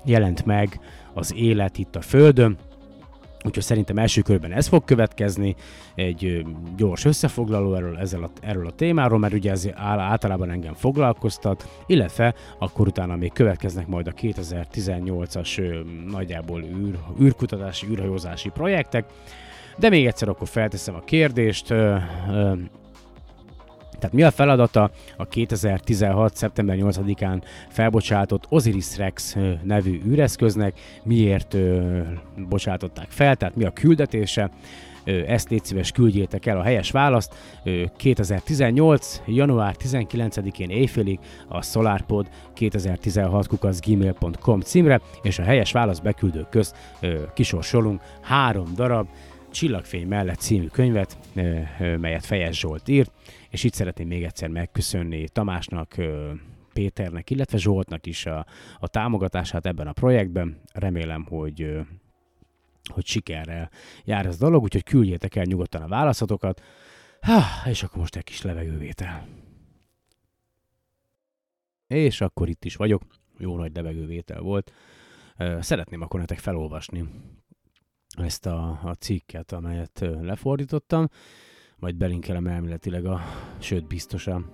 [0.04, 0.80] jelent meg
[1.14, 2.58] az élet itt a Földön,
[3.46, 5.54] Úgyhogy szerintem első körben ez fog következni,
[5.94, 6.44] egy
[6.76, 12.34] gyors összefoglaló erről, ezzel a, erről a témáról, mert ugye ez általában engem foglalkoztat, illetve
[12.58, 19.04] akkor utána még következnek majd a 2018-as nagyjából űr, űrkutatási, űrhajózási projektek,
[19.76, 21.66] de még egyszer akkor felteszem a kérdést.
[23.98, 26.36] Tehát mi a feladata a 2016.
[26.36, 31.56] szeptember 8-án felbocsátott Osiris Rex nevű űreszköznek, miért
[32.48, 34.50] bocsátották fel, tehát mi a küldetése,
[35.26, 37.34] ezt légy szíves küldjétek el a helyes választ.
[37.96, 39.22] 2018.
[39.26, 46.76] január 19-én éjfélig a SolarPod 2016 kukaszgmail.com címre, és a helyes válasz beküldők közt
[47.34, 49.06] kisorsolunk három darab
[49.56, 51.18] Csillagfény mellett című könyvet,
[51.74, 53.12] melyet Fejes Zsolt írt,
[53.50, 55.94] és itt szeretném még egyszer megköszönni Tamásnak,
[56.72, 58.46] Péternek, illetve Zsoltnak is a,
[58.78, 60.60] a támogatását ebben a projektben.
[60.72, 61.78] Remélem, hogy
[62.92, 63.70] hogy sikerrel
[64.04, 66.62] jár ez a dolog, úgyhogy küldjétek el nyugodtan a válaszatokat.
[67.20, 69.26] Há, és akkor most egy kis levegővétel.
[71.86, 73.02] És akkor itt is vagyok.
[73.38, 74.72] Jó nagy levegővétel volt.
[75.60, 77.04] Szeretném akkor nektek felolvasni
[78.16, 81.08] ezt a, a cikket, amelyet lefordítottam,
[81.78, 83.20] majd belinkelem elméletileg a,
[83.58, 84.50] sőt biztosan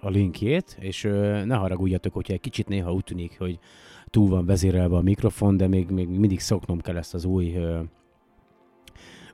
[0.00, 1.02] a linkjét, és
[1.44, 3.58] ne haragudjatok, hogyha egy kicsit néha úgy tűnik, hogy
[4.06, 7.56] túl van vezérelve a mikrofon, de még, még mindig szoknom kell ezt az új,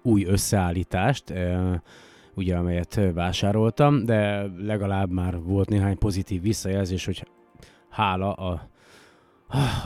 [0.03, 1.33] új összeállítást,
[2.35, 7.29] ugye, amelyet vásároltam, de legalább már volt néhány pozitív visszajelzés, hogy
[7.89, 8.69] hála a,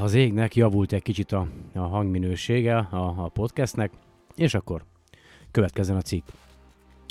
[0.00, 3.90] az égnek javult egy kicsit a, a hangminősége a, a podcastnek,
[4.36, 4.84] és akkor
[5.50, 6.26] következzen a cikk.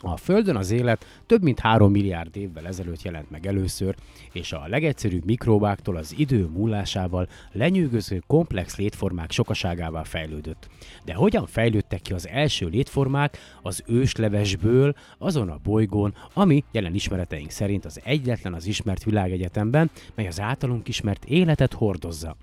[0.02, 3.96] A Földön az élet több mint 3 milliárd évvel ezelőtt jelent meg először,
[4.32, 10.70] és a legegyszerűbb mikróbáktól az idő múlásával lenyűgöző komplex létformák sokaságává fejlődött.
[11.06, 17.50] De hogyan fejlődtek ki az első létformák az őslevesből azon a bolygón, ami jelen ismereteink
[17.50, 22.36] szerint az egyetlen az ismert világegyetemben, mely az általunk ismert életet hordozza?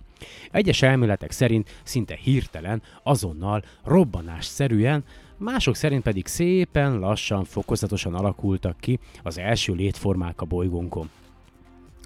[0.50, 5.04] Egyes elméletek szerint szinte hirtelen, azonnal, robbanásszerűen
[5.36, 11.10] mások szerint pedig szépen, lassan, fokozatosan alakultak ki az első létformák a bolygónkon.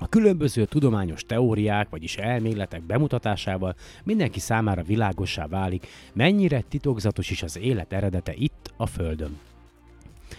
[0.00, 7.58] A különböző tudományos teóriák, vagyis elméletek bemutatásával mindenki számára világossá válik, mennyire titokzatos is az
[7.58, 9.38] élet eredete itt a Földön.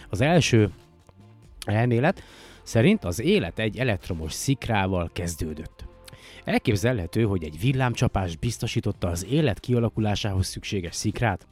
[0.08, 0.70] Az első
[1.66, 2.22] elmélet
[2.62, 5.89] szerint az élet egy elektromos szikrával kezdődött.
[6.44, 11.46] Elképzelhető, hogy egy villámcsapás biztosította az élet kialakulásához szükséges szikrát.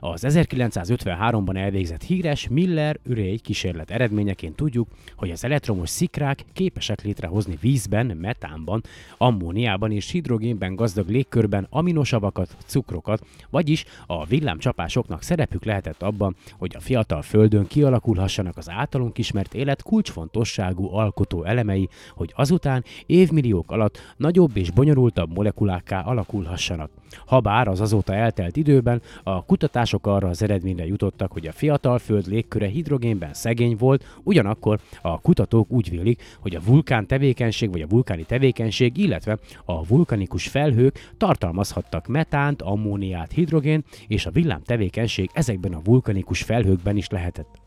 [0.00, 8.06] Az 1953-ban elvégzett híres Miller-Urey kísérlet eredményeként tudjuk, hogy az elektromos szikrák képesek létrehozni vízben,
[8.06, 8.82] metánban,
[9.18, 16.80] ammóniában és hidrogénben gazdag légkörben aminosavakat, cukrokat, vagyis a villámcsapásoknak szerepük lehetett abban, hogy a
[16.80, 24.56] fiatal földön kialakulhassanak az általunk ismert élet kulcsfontosságú alkotó elemei, hogy azután évmilliók alatt nagyobb
[24.56, 26.90] és bonyolultabb molekulákká alakulhassanak.
[27.26, 32.26] Habár az azóta eltelt időben a kutatások arra az eredményre jutottak, hogy a fiatal föld
[32.26, 37.88] légköre hidrogénben szegény volt, ugyanakkor a kutatók úgy vélik, hogy a vulkán tevékenység vagy a
[37.88, 45.72] vulkáni tevékenység, illetve a vulkanikus felhők tartalmazhattak metánt, ammóniát, hidrogén, és a villám tevékenység ezekben
[45.72, 47.60] a vulkanikus felhőkben is lehetett.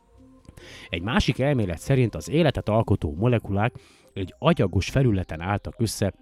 [0.90, 3.74] Egy másik elmélet szerint az életet alkotó molekulák
[4.14, 6.14] egy agyagos felületen álltak össze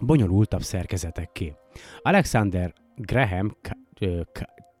[0.00, 1.54] bonyolultabb szerkezetekké.
[2.02, 3.56] Alexander Graham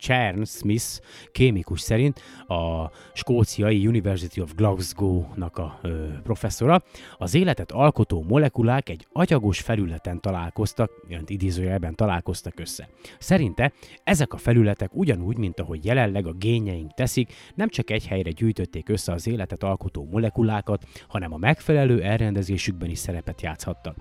[0.02, 0.84] Chern Smith
[1.32, 6.82] kémikus szerint a skóciai University of Glasgow-nak a ö, professzora,
[7.18, 12.88] az életet alkotó molekulák egy agyagos felületen találkoztak, ilyen idézőjelben találkoztak össze.
[13.18, 13.72] Szerinte
[14.04, 18.88] ezek a felületek ugyanúgy, mint ahogy jelenleg a génjeink teszik, nem csak egy helyre gyűjtötték
[18.88, 23.96] össze az életet alkotó molekulákat, hanem a megfelelő elrendezésükben is szerepet játszhattak.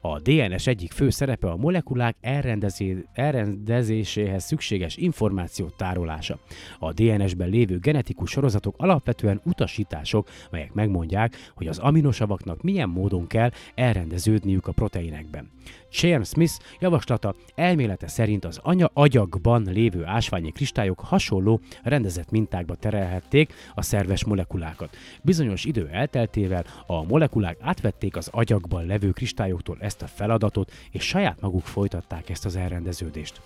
[0.00, 6.38] A DNS egyik fő szerepe a molekulák elrendezéséhez szükséges információ információ tárolása.
[6.78, 13.50] A DNS-ben lévő genetikus sorozatok alapvetően utasítások, melyek megmondják, hogy az aminosavaknak milyen módon kell
[13.74, 15.50] elrendeződniük a proteinekben.
[15.88, 23.52] Sharon Smith javaslata elmélete szerint az anya agyagban lévő ásványi kristályok hasonló rendezett mintákba terelhették
[23.74, 24.96] a szerves molekulákat.
[25.22, 31.40] Bizonyos idő elteltével a molekulák átvették az agyagban levő kristályoktól ezt a feladatot, és saját
[31.40, 33.40] maguk folytatták ezt az elrendeződést.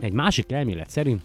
[0.00, 1.22] Egy másik elmélet szerint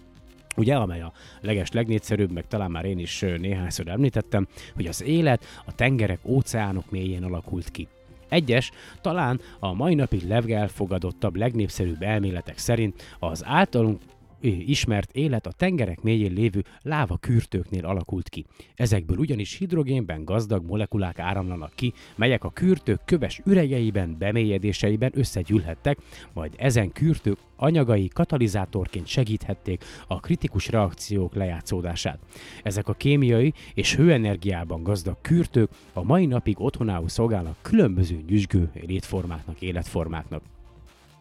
[0.58, 5.46] ugye, amely a leges legnépszerűbb, meg talán már én is néhányszor említettem, hogy az élet
[5.66, 7.88] a tengerek, óceánok mélyén alakult ki.
[8.30, 14.02] Egyes, talán a mai napig legelfogadottabb, legnépszerűbb elméletek szerint az általunk
[14.50, 18.46] ismert élet a tengerek mélyén lévő láva kürtőknél alakult ki.
[18.76, 25.98] Ezekből ugyanis hidrogénben gazdag molekulák áramlanak ki, melyek a kürtők köves üregeiben, bemélyedéseiben összegyűlhettek,
[26.34, 32.20] majd ezen kürtők anyagai katalizátorként segíthették a kritikus reakciók lejátszódását.
[32.64, 39.62] Ezek a kémiai és hőenergiában gazdag kürtők a mai napig otthonául szolgálnak különböző nyüzsgő létformáknak,
[39.62, 40.42] életformáknak.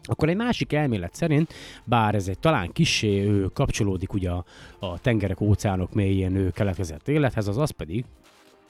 [0.07, 4.45] Akkor egy másik elmélet szerint, bár ez egy talán kissé kapcsolódik ugye a,
[4.79, 8.05] a tengerek, óceánok mélyén keletkezett élethez, az az pedig,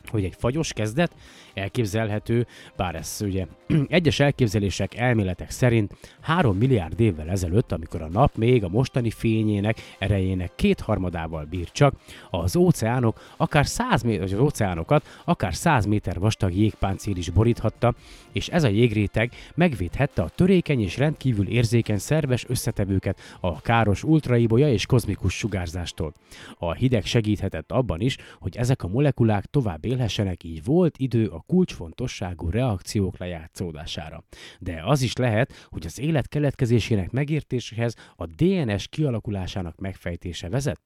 [0.09, 1.11] hogy egy fagyos kezdet
[1.53, 3.45] elképzelhető, bár ez ugye
[3.87, 9.95] egyes elképzelések, elméletek szerint 3 milliárd évvel ezelőtt, amikor a nap még a mostani fényének,
[9.99, 11.93] erejének kétharmadával bír csak,
[12.29, 17.95] az óceánok akár 100 méter, az óceánokat akár 100 méter vastag jégpáncél is boríthatta,
[18.31, 24.69] és ez a jégréteg megvédhette a törékeny és rendkívül érzékeny szerves összetevőket a káros ultraibolya
[24.69, 26.13] és kozmikus sugárzástól.
[26.57, 31.43] A hideg segíthetett abban is, hogy ezek a molekulák tovább élhessenek, így volt idő a
[31.47, 34.23] kulcsfontosságú reakciók lejátszódására.
[34.59, 40.81] De az is lehet, hogy az élet keletkezésének megértéséhez a DNS kialakulásának megfejtése vezet.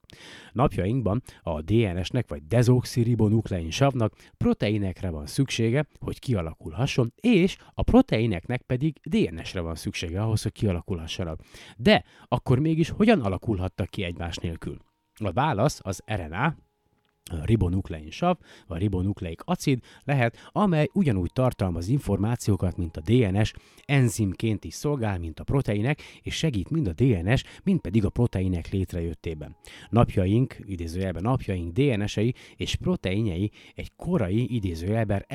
[0.51, 8.99] Napjainkban a DNS-nek vagy dezoxiribonuklein savnak proteinekre van szüksége, hogy kialakulhasson, és a proteineknek pedig
[9.03, 11.39] DNS-re van szüksége ahhoz, hogy kialakulhassanak.
[11.77, 14.77] De akkor mégis hogyan alakulhattak ki egymás nélkül?
[15.23, 16.55] A válasz az RNA,
[17.43, 23.53] ribonuklein sav, vagy ribonukleik acid lehet, amely ugyanúgy tartalmaz információkat, mint a DNS,
[23.85, 28.69] enzimként is szolgál, mint a proteinek, és segít mind a DNS, mind pedig a proteinek
[28.69, 29.55] létrejöttében.
[29.89, 35.25] Napjaink, idézőjelben napjaink DNS-ei és proteinjei egy korai, idézőjelben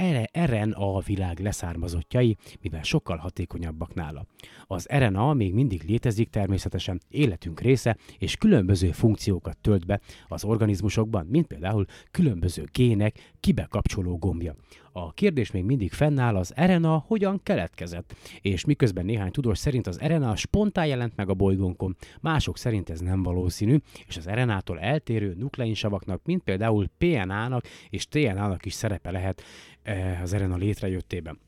[0.44, 4.26] RNA világ leszármazottjai, mivel sokkal hatékonyabbak nála.
[4.66, 11.26] Az RNA még mindig létezik természetesen, életünk része, és különböző funkciókat tölt be az organizmusokban,
[11.26, 14.54] mint például különböző gének kibekapcsoló gombja.
[14.92, 19.98] A kérdés még mindig fennáll, az RNA hogyan keletkezett, és miközben néhány tudós szerint az
[19.98, 25.34] RNA spontán jelent meg a bolygónkon, mások szerint ez nem valószínű, és az RNA-tól eltérő
[25.38, 29.42] nukleinsavaknak, mint például PNA-nak és TNA-nak is szerepe lehet
[29.82, 31.38] eh, az RNA létrejöttében.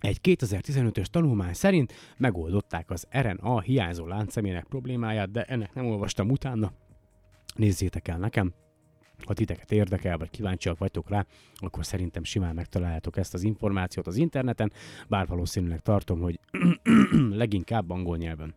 [0.00, 6.72] Egy 2015-ös tanulmány szerint megoldották az RNA hiányzó láncszemének problémáját, de ennek nem olvastam utána.
[7.54, 8.54] Nézzétek el nekem,
[9.24, 14.16] ha titeket érdekel, vagy kíváncsiak vagytok rá, akkor szerintem simán megtaláljátok ezt az információt az
[14.16, 14.72] interneten,
[15.08, 16.40] bár valószínűleg tartom, hogy
[17.30, 18.54] leginkább angol nyelven.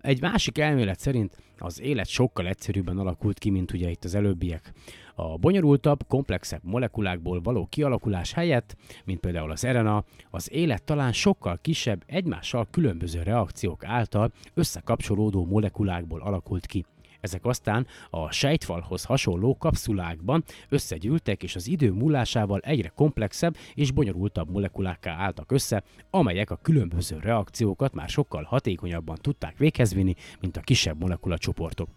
[0.00, 4.72] Egy másik elmélet szerint az élet sokkal egyszerűbben alakult ki, mint ugye itt az előbbiek.
[5.14, 11.58] A bonyolultabb, komplexebb molekulákból való kialakulás helyett, mint például az RNA, az élet talán sokkal
[11.62, 16.84] kisebb, egymással különböző reakciók által összekapcsolódó molekulákból alakult ki.
[17.24, 24.50] Ezek aztán a sejtfalhoz hasonló kapszulákban összegyűltek, és az idő múlásával egyre komplexebb és bonyolultabb
[24.50, 30.60] molekulákká álltak össze, amelyek a különböző reakciókat már sokkal hatékonyabban tudták véghez vinni, mint a
[30.60, 31.88] kisebb molekulacsoportok.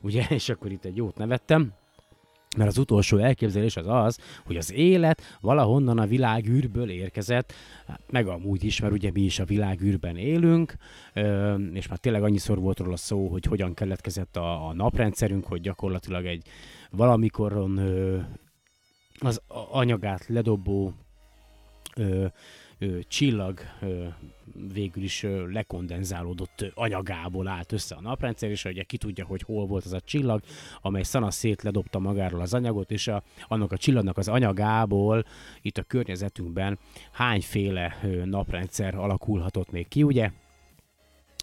[0.00, 1.72] Ugye, és akkor itt egy jót nevettem,
[2.56, 7.52] mert az utolsó elképzelés az az, hogy az élet valahonnan a világűrből érkezett,
[8.10, 10.74] meg amúgy is, mert ugye mi is a világűrben élünk,
[11.72, 16.26] és már tényleg annyiszor volt róla szó, hogy hogyan keletkezett a, a naprendszerünk, hogy gyakorlatilag
[16.26, 16.46] egy
[16.90, 17.80] valamikoron
[19.18, 20.92] az anyagát ledobó
[21.96, 22.26] ö,
[23.08, 24.06] csillag ö,
[24.72, 29.84] végül is lekondenzálódott anyagából állt össze a naprendszer, és ugye ki tudja, hogy hol volt
[29.84, 30.42] az a csillag,
[30.80, 35.24] amely szét ledobta magáról az anyagot, és a, annak a csillagnak az anyagából
[35.62, 36.78] itt a környezetünkben
[37.12, 40.30] hányféle naprendszer alakulhatott még ki, ugye?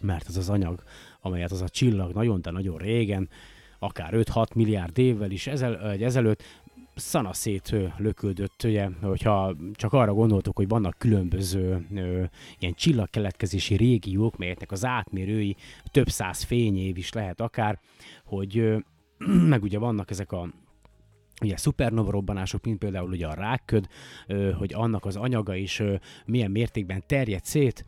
[0.02, 0.84] Mert az az anyag,
[1.22, 3.30] amelyet az a csillag nagyon, de nagyon régen,
[3.80, 6.44] akár 5-6 milliárd évvel is ezel, ezelőtt
[7.00, 12.24] szanaszét löködött, ugye, hogyha csak arra gondoltok, hogy vannak különböző ö,
[12.60, 15.56] ilyen csillagkeletkezési régiók, melyeknek az átmérői
[15.92, 17.80] több száz fényév is lehet akár,
[18.26, 18.78] hogy ö,
[19.54, 20.50] meg ugye vannak ezek a
[21.42, 23.88] ugye szupernova robbanások, mint például ugye a rákköd,
[24.58, 25.82] hogy annak az anyaga is
[26.26, 27.86] milyen mértékben terjed szét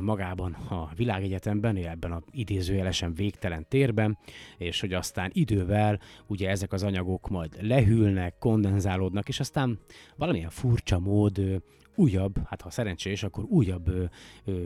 [0.00, 4.18] magában a világegyetemben, ebben a idézőjelesen végtelen térben,
[4.58, 9.78] és hogy aztán idővel ugye ezek az anyagok majd lehűlnek, kondenzálódnak, és aztán
[10.16, 11.62] valamilyen furcsa mód
[11.94, 14.10] újabb, hát ha szerencsés, akkor újabb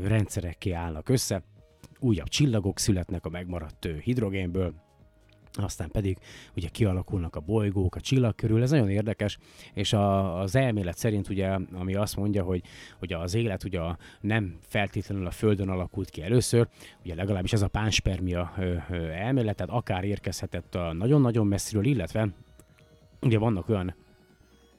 [0.03, 1.43] rendszerekké állnak össze,
[1.99, 4.86] újabb csillagok születnek a megmaradt hidrogénből,
[5.65, 6.19] aztán pedig
[6.57, 9.39] ugye kialakulnak a bolygók a csillag körül, ez nagyon érdekes,
[9.75, 12.63] és a, az elmélet szerint ugye, ami azt mondja, hogy,
[12.99, 13.81] hogy az élet ugye
[14.21, 16.69] nem feltétlenül a Földön alakult ki először,
[17.05, 18.55] ugye legalábbis ez a pánspermia
[19.13, 22.29] elmélet, tehát akár érkezhetett a nagyon-nagyon messziről, illetve
[23.21, 23.95] ugye vannak olyan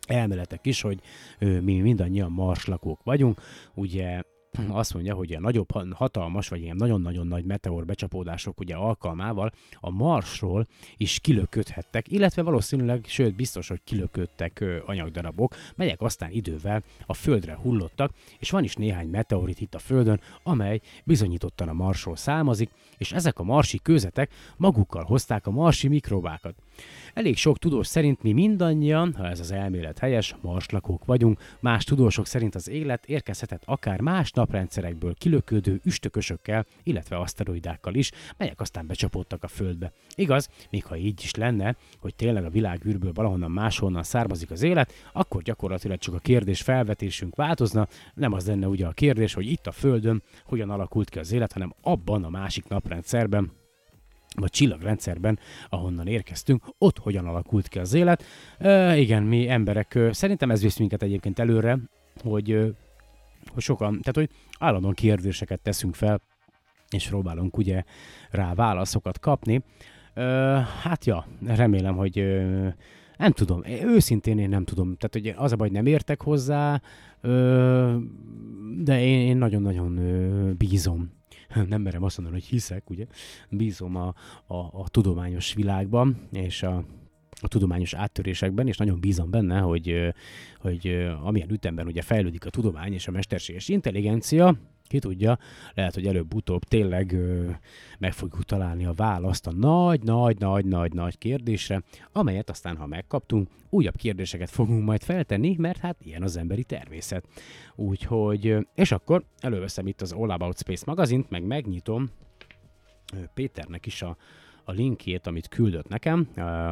[0.07, 0.99] elméletek is, hogy
[1.39, 3.41] mi mindannyian marslakók vagyunk,
[3.73, 4.21] ugye
[4.67, 9.89] azt mondja, hogy a nagyobb, hatalmas, vagy ilyen nagyon-nagyon nagy meteor becsapódások ugye alkalmával a
[9.89, 10.67] Marsról
[10.97, 18.11] is kilöködhettek, illetve valószínűleg, sőt biztos, hogy kilöködtek anyagdarabok, melyek aztán idővel a Földre hullottak,
[18.39, 23.39] és van is néhány meteorit itt a Földön, amely bizonyítottan a Marsról származik, és ezek
[23.39, 26.55] a marsi kőzetek magukkal hozták a marsi mikrobákat.
[27.13, 32.25] Elég sok tudós szerint mi mindannyian, ha ez az elmélet helyes, marslakók vagyunk, más tudósok
[32.25, 39.43] szerint az élet érkezhetett akár más naprendszerekből kilöködő üstökösökkel, illetve aszteroidákkal is, melyek aztán becsapódtak
[39.43, 39.91] a Földbe.
[40.15, 44.93] Igaz, még ha így is lenne, hogy tényleg a világűrből valahonnan máshonnan származik az élet,
[45.13, 49.67] akkor gyakorlatilag csak a kérdés felvetésünk változna, nem az lenne ugye a kérdés, hogy itt
[49.67, 53.51] a Földön hogyan alakult ki az élet, hanem abban a másik naprendszerben,
[54.39, 58.23] vagy csillagrendszerben, ahonnan érkeztünk, ott hogyan alakult ki az élet.
[58.57, 61.79] E, igen, mi emberek, szerintem ez visz minket egyébként előre,
[62.23, 62.75] hogy,
[63.53, 64.29] hogy sokan, tehát hogy
[64.59, 66.21] állandóan kérdéseket teszünk fel,
[66.89, 67.83] és próbálunk ugye
[68.31, 69.63] rá válaszokat kapni.
[70.13, 72.17] Ö, hát ja, remélem, hogy
[73.17, 74.95] nem tudom, őszintén én nem tudom.
[74.95, 76.81] Tehát hogy az a baj, nem értek hozzá,
[78.77, 79.99] de én, én nagyon-nagyon
[80.57, 81.16] bízom
[81.69, 83.05] nem merem azt mondani, hogy hiszek, ugye,
[83.49, 84.13] bízom a,
[84.47, 86.83] a, a tudományos világban, és a,
[87.41, 90.13] a tudományos áttörésekben, és nagyon bízom benne, hogy,
[90.59, 94.55] hogy amilyen ütemben ugye fejlődik a tudomány és a mesterséges intelligencia,
[94.87, 95.37] ki tudja,
[95.73, 97.49] lehet, hogy előbb-utóbb tényleg ö,
[97.99, 102.85] meg fogjuk találni a választ a nagy, nagy, nagy, nagy, nagy kérdésre, amelyet aztán, ha
[102.85, 107.27] megkaptunk, újabb kérdéseket fogunk majd feltenni, mert hát ilyen az emberi természet.
[107.75, 112.09] Úgyhogy, és akkor előveszem itt az All About Space magazint, meg megnyitom
[113.33, 114.17] Péternek is a,
[114.63, 116.29] a linkjét, amit küldött nekem,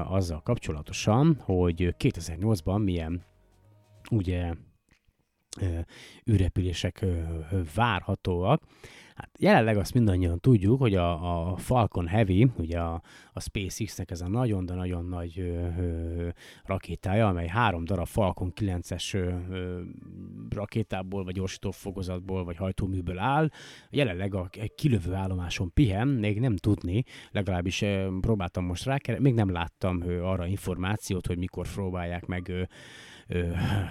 [0.07, 3.23] azzal kapcsolatosan, hogy 2008-ban milyen
[4.09, 4.53] ugye
[6.31, 7.05] űrrepülések
[7.75, 8.61] várhatóak.
[9.15, 13.01] Hát jelenleg azt mindannyian tudjuk, hogy a, a Falcon Heavy, ugye a,
[13.33, 16.27] a SpaceX-nek ez a nagyon, de nagyon nagy ö, ö,
[16.63, 19.81] rakétája, amely három darab Falcon 9-es ö, ö,
[20.49, 23.49] rakétából, vagy gyorsító fokozatból, vagy hajtóműből áll.
[23.89, 29.51] Jelenleg a kilövő állomáson pihen, még nem tudni, legalábbis ö, próbáltam most rá, még nem
[29.51, 32.63] láttam ö, arra információt, hogy mikor próbálják meg ö,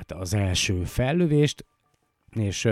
[0.08, 1.66] az első fellövést,
[2.30, 2.68] és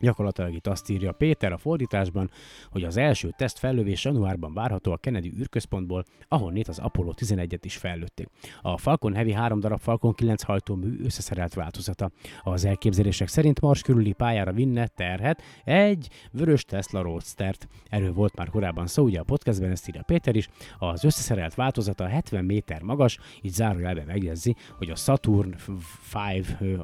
[0.00, 2.30] Gyakorlatilag itt azt írja Péter a fordításban,
[2.70, 7.76] hogy az első teszt fellövés januárban várható a Kennedy űrközpontból, ahonnét az Apollo 11-et is
[7.76, 8.28] fellőtték.
[8.62, 12.10] A Falcon Heavy három darab Falcon 9 hajtómű összeszerelt változata.
[12.42, 17.68] Az elképzelések szerint Mars körüli pályára vinne terhet egy vörös Tesla Roadstert.
[17.88, 20.48] Erről volt már korábban szó, ugye a podcastben ezt írja Péter is.
[20.78, 25.54] Az összeszerelt változata 70 méter magas, így zárójelben megjegyzi, hogy a Saturn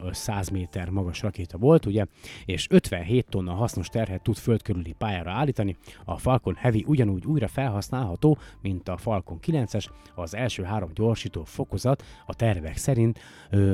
[0.04, 2.06] 5 100 méter magas rakéta volt, ugye,
[2.44, 7.26] és 50 57 tonna hasznos terhet tud föld körüli pályára állítani, a Falcon Heavy ugyanúgy
[7.26, 13.18] újra felhasználható, mint a Falcon 9-es, az első három gyorsító fokozat a tervek szerint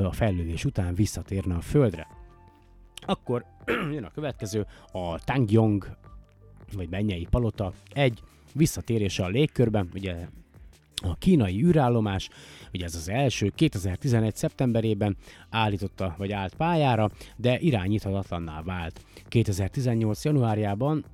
[0.04, 2.06] a fellövés után visszatérne a földre.
[3.06, 3.44] Akkor
[3.94, 5.96] jön a következő, a Tangyong,
[6.72, 8.20] vagy Mennyei Palota, egy
[8.52, 10.28] visszatérése a légkörben, ugye
[11.02, 12.28] a kínai űrállomás,
[12.72, 14.36] ugye ez az első, 2011.
[14.36, 15.16] szeptemberében
[15.50, 19.00] állította, vagy állt pályára, de irányíthatatlanná vált.
[19.28, 20.24] 2018.
[20.24, 21.04] januárjában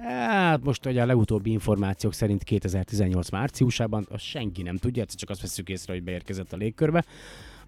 [0.00, 5.40] Hát most hogy a legutóbbi információk szerint 2018 márciusában, azt senki nem tudja, csak azt
[5.40, 7.04] veszük észre, hogy beérkezett a légkörbe,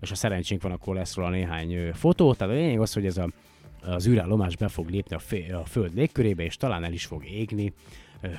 [0.00, 2.34] és a szerencsénk van, akkor lesz róla néhány fotó.
[2.34, 3.30] Tehát a lényeg az, hogy ez a,
[3.82, 7.24] az űrállomás be fog lépni a, fé, a Föld légkörébe, és talán el is fog
[7.24, 7.72] égni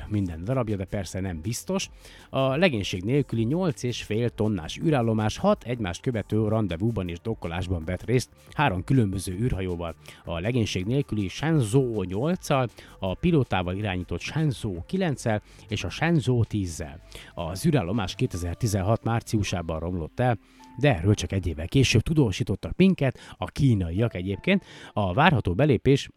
[0.07, 1.89] minden darabja, de persze nem biztos.
[2.29, 8.83] A legénység nélküli 8,5 tonnás űrállomás 6 egymást követő rendezvúban és dokkolásban vett részt három
[8.83, 9.95] különböző űrhajóval.
[10.25, 12.69] A legénység nélküli Shenzhou 8-al,
[12.99, 16.95] a pilótával irányított Shenzhou 9-el és a Shenzhou 10-zel.
[17.33, 20.37] Az űrállomás 2016 márciusában romlott el,
[20.77, 24.65] de erről csak egy évvel később tudósítottak minket, a kínaiak egyébként.
[24.93, 26.09] A várható belépés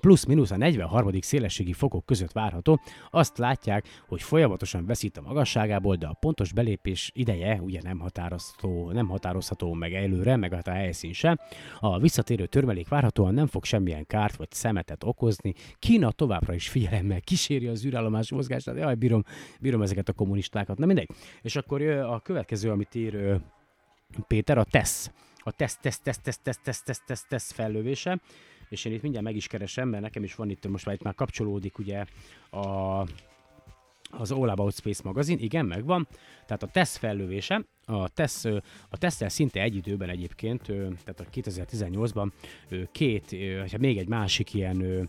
[0.00, 1.20] plusz-minusz a 43.
[1.20, 2.80] szélességi fokok között várható,
[3.10, 8.90] azt látják, hogy folyamatosan veszít a magasságából, de a pontos belépés ideje ugye nem határozható,
[8.90, 11.38] nem határozható meg előre, meg hát a helyszín sem.
[11.80, 15.54] A visszatérő törmelék várhatóan nem fog semmilyen kárt vagy szemetet okozni.
[15.78, 18.76] Kína továbbra is figyelemmel kíséri az űrállomás mozgását.
[18.76, 19.24] Jaj, bírom,
[19.60, 20.78] bírom ezeket a kommunistákat.
[20.78, 21.08] Na mindegy.
[21.42, 23.40] És akkor a következő, amit ír
[24.26, 25.10] Péter, a TESZ.
[25.38, 28.20] A TESZ, TESZ, TESZ, TESZ, TESZ, TESZ, TESZ, TESZ, TESZ fellövése
[28.68, 31.02] és én itt mindjárt meg is keresem, mert nekem is van itt, most már itt
[31.02, 32.04] már kapcsolódik ugye
[32.50, 33.00] a,
[34.10, 36.08] az All About Space magazin, igen, megvan.
[36.46, 38.44] Tehát a TESZ fellövése, a TESZ,
[38.88, 40.62] a tesz szinte egy időben egyébként,
[41.04, 42.30] tehát a 2018-ban
[42.92, 43.36] két,
[43.70, 45.08] hát még egy másik ilyen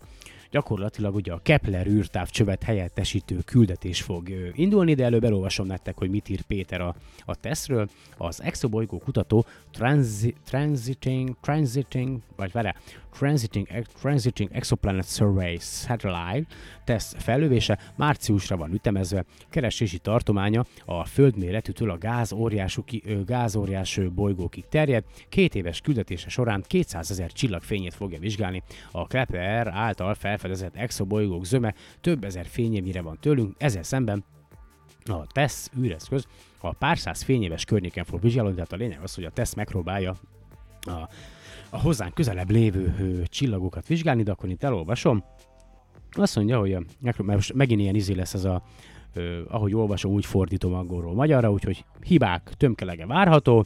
[0.52, 6.30] gyakorlatilag ugye a Kepler űrtávcsövet helyettesítő küldetés fog indulni, de előbb elolvasom nektek, hogy mit
[6.30, 6.96] ír Péter a,
[7.26, 7.90] a teszről.
[8.18, 12.76] Az exobolygó kutató transi, transiting, transiting, vagy vele,
[13.12, 13.68] Transiting,
[14.02, 16.48] Transiting Exoplanet Survey Satellite
[16.84, 19.24] teszt fellövése márciusra van ütemezve.
[19.50, 22.84] Keresési tartománya a földméretűtől a gázóriású,
[23.26, 25.04] gázóriás bolygókig terjed.
[25.30, 28.64] Két éves küldetése során 200 ezer csillagfényét fogja vizsgálni.
[28.92, 34.24] A Kepler által felfedezett exobolygók zöme több ezer fényévnyire van tőlünk, ezzel szemben
[35.06, 36.28] a TESZ űreszköz
[36.62, 40.16] a pár száz fényéves környéken fog vizsgálódni, tehát a lényeg az, hogy a TESZ megpróbálja
[40.82, 41.10] a,
[41.70, 45.24] a hozzánk közelebb lévő ö, csillagokat vizsgálni, de akkor itt elolvasom.
[46.12, 46.84] Azt mondja, hogy a,
[47.18, 48.64] most megint ilyen izé lesz ez a,
[49.14, 53.66] ö, ahogy olvasom, úgy fordítom angolról magyarra, úgyhogy hibák tömkelege várható.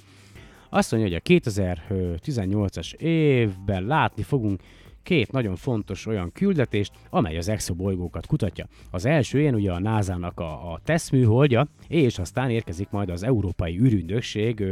[0.69, 4.61] Azt mondja, hogy a 2018-as évben látni fogunk
[5.03, 8.67] két nagyon fontos olyan küldetést, amely az exobolygókat kutatja.
[8.91, 13.23] Az első ilyen ugye a NASA-nak a, a TESS műholdja, és aztán érkezik majd az
[13.23, 14.63] Európai űrügynökség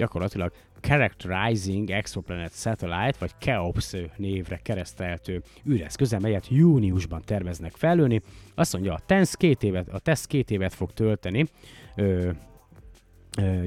[0.00, 8.20] gyakorlatilag Characterizing Exoplanet Satellite, vagy KEOPS névre kereszteltő űreszköze, melyet júniusban terveznek felülni.
[8.54, 11.46] Azt mondja, a TESS két évet, a TESS két évet fog tölteni,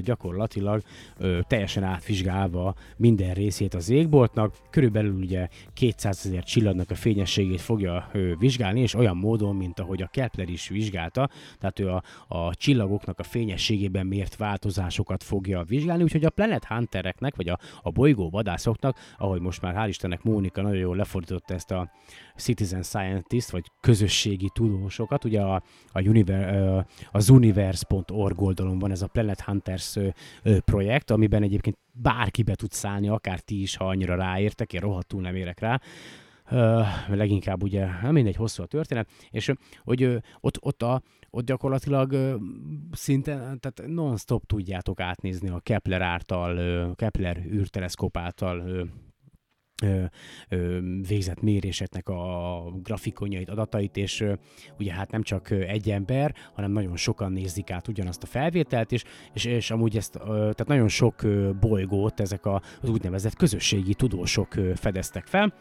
[0.00, 0.82] gyakorlatilag
[1.18, 8.08] ö, teljesen átvizsgálva minden részét az égboltnak, körülbelül ugye 200 ezer csillagnak a fényességét fogja
[8.12, 12.54] ö, vizsgálni, és olyan módon, mint ahogy a Kepler is vizsgálta, tehát ő a, a
[12.54, 18.30] csillagoknak a fényességében mért változásokat fogja vizsgálni, úgyhogy a Planet Huntereknek, vagy a, a bolygó
[18.30, 21.90] vadászoknak, ahogy most már hál' Istennek Mónika nagyon jól lefordította ezt a
[22.36, 25.62] citizen scientist, vagy közösségi tudósokat, ugye a,
[25.92, 29.98] a univer, az universe.org oldalon van ez a Planet Hunters
[30.42, 35.20] projekt, amiben egyébként bárki be tud szállni, akár ti is, ha annyira ráértek, én rohadtul
[35.20, 35.80] nem érek rá.
[37.08, 42.38] Leginkább ugye, nem mindegy, hosszú a történet, és hogy ott, ott, a, ott gyakorlatilag
[42.92, 48.88] szinte, tehát non-stop tudjátok átnézni a Kepler által, Kepler űrteleszkóp által
[49.82, 50.04] ö,
[51.08, 54.24] végzett méréseknek a grafikonjait, adatait, és
[54.78, 59.04] ugye hát nem csak egy ember, hanem nagyon sokan nézik át ugyanazt a felvételt, és,
[59.32, 61.22] és, és amúgy ezt, tehát nagyon sok
[61.60, 65.54] bolygót ezek a, az úgynevezett közösségi tudósok fedeztek fel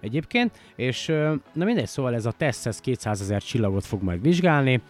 [0.00, 1.06] egyébként, és
[1.52, 4.82] na mindegy, szóval ez a TESS 200 ezer csillagot fog majd vizsgálni,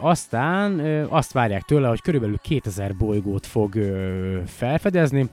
[0.00, 3.74] aztán azt várják tőle, hogy körülbelül 2000 bolygót fog
[4.46, 5.28] felfedezni,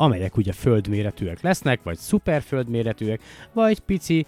[0.00, 3.20] amelyek ugye földméretűek lesznek, vagy szuperföldméretűek,
[3.52, 4.26] vagy pici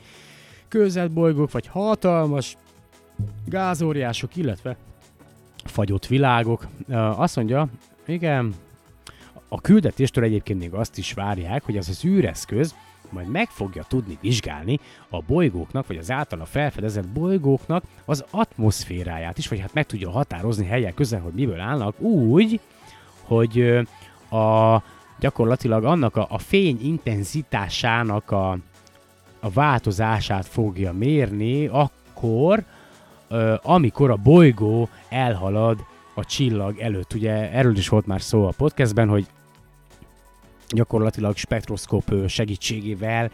[0.69, 2.57] közelbolygók, vagy hatalmas
[3.47, 4.77] gázóriások, illetve
[5.65, 6.67] fagyott világok.
[7.17, 7.69] Azt mondja,
[8.07, 8.55] igen,
[9.49, 12.75] a küldetéstől egyébként még azt is várják, hogy az az űreszköz
[13.11, 19.49] majd meg fogja tudni vizsgálni a bolygóknak, vagy az általa felfedezett bolygóknak az atmoszféráját is,
[19.49, 22.61] vagy hát meg tudja határozni helyek közel, hogy miből állnak, úgy,
[23.23, 23.61] hogy
[24.31, 24.83] a
[25.23, 28.51] gyakorlatilag annak a, a fény intenzitásának a,
[29.41, 32.65] a változását fogja mérni akkor,
[33.63, 37.15] amikor a bolygó elhalad a csillag előtt.
[37.15, 39.27] Ugye erről is volt már szó a podcastben, hogy
[40.69, 43.31] gyakorlatilag spektroszkóp segítségével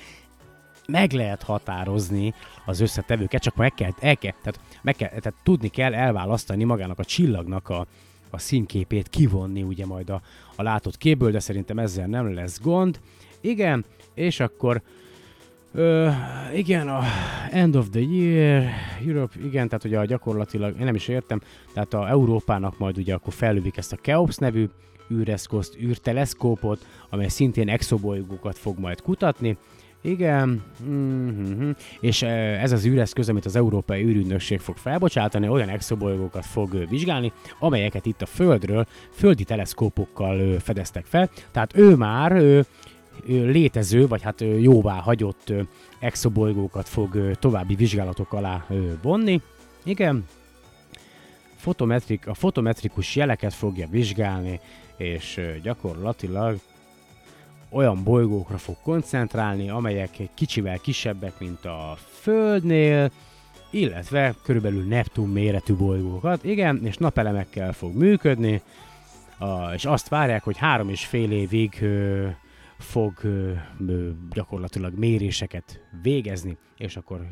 [0.87, 2.35] meg lehet határozni
[2.67, 6.99] az összetevőket, csak meg kell, el kell, tehát, meg kell, tehát tudni kell elválasztani magának
[6.99, 7.87] a csillagnak a,
[8.31, 10.23] a színképét kivonni ugye majd a,
[10.57, 13.01] a látott képből, de szerintem ezzel nem lesz gond.
[13.41, 14.83] Igen, és akkor
[15.73, 16.09] Ö,
[16.55, 17.03] igen, a
[17.51, 18.65] End of the Year,
[19.07, 21.41] Europe, igen, tehát ugye a gyakorlatilag, én nem is értem,
[21.73, 24.69] tehát a Európának majd ugye akkor fellövik ezt a Keops nevű
[25.13, 29.57] űreszközt, űrteleszkópot, amely szintén exobolygókat fog majd kutatni,
[30.03, 31.71] igen, mm-hmm.
[32.01, 38.07] és ez az űreszköz, amit az Európai űrügynökség fog felbocsátani, olyan exobolygókat fog vizsgálni, amelyeket
[38.07, 41.31] itt a Földről földi teleszkópokkal fedeztek fel.
[41.51, 42.67] Tehát ő már ő,
[43.27, 45.53] létező, vagy hát jóvá hagyott
[46.01, 48.67] exobolygókat fog további vizsgálatok alá
[49.03, 49.41] vonni.
[49.85, 50.25] Igen,
[51.57, 54.61] fotometrik, a fotometrikus jeleket fogja vizsgálni,
[54.97, 56.59] és gyakorlatilag
[57.71, 63.11] olyan bolygókra fog koncentrálni, amelyek kicsivel kisebbek, mint a Földnél,
[63.71, 68.63] illetve körülbelül Neptun méretű bolygókat, igen, és napelemekkel fog működni,
[69.75, 71.85] és azt várják, hogy három és fél évig
[72.79, 73.13] fog
[74.33, 77.29] gyakorlatilag méréseket végezni, és akkor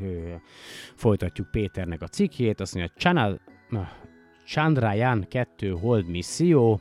[0.94, 3.38] folytatjuk Péternek a cikkét, azt mondja, Chana,
[4.46, 6.80] Chandrayaan 2 Hold misszió,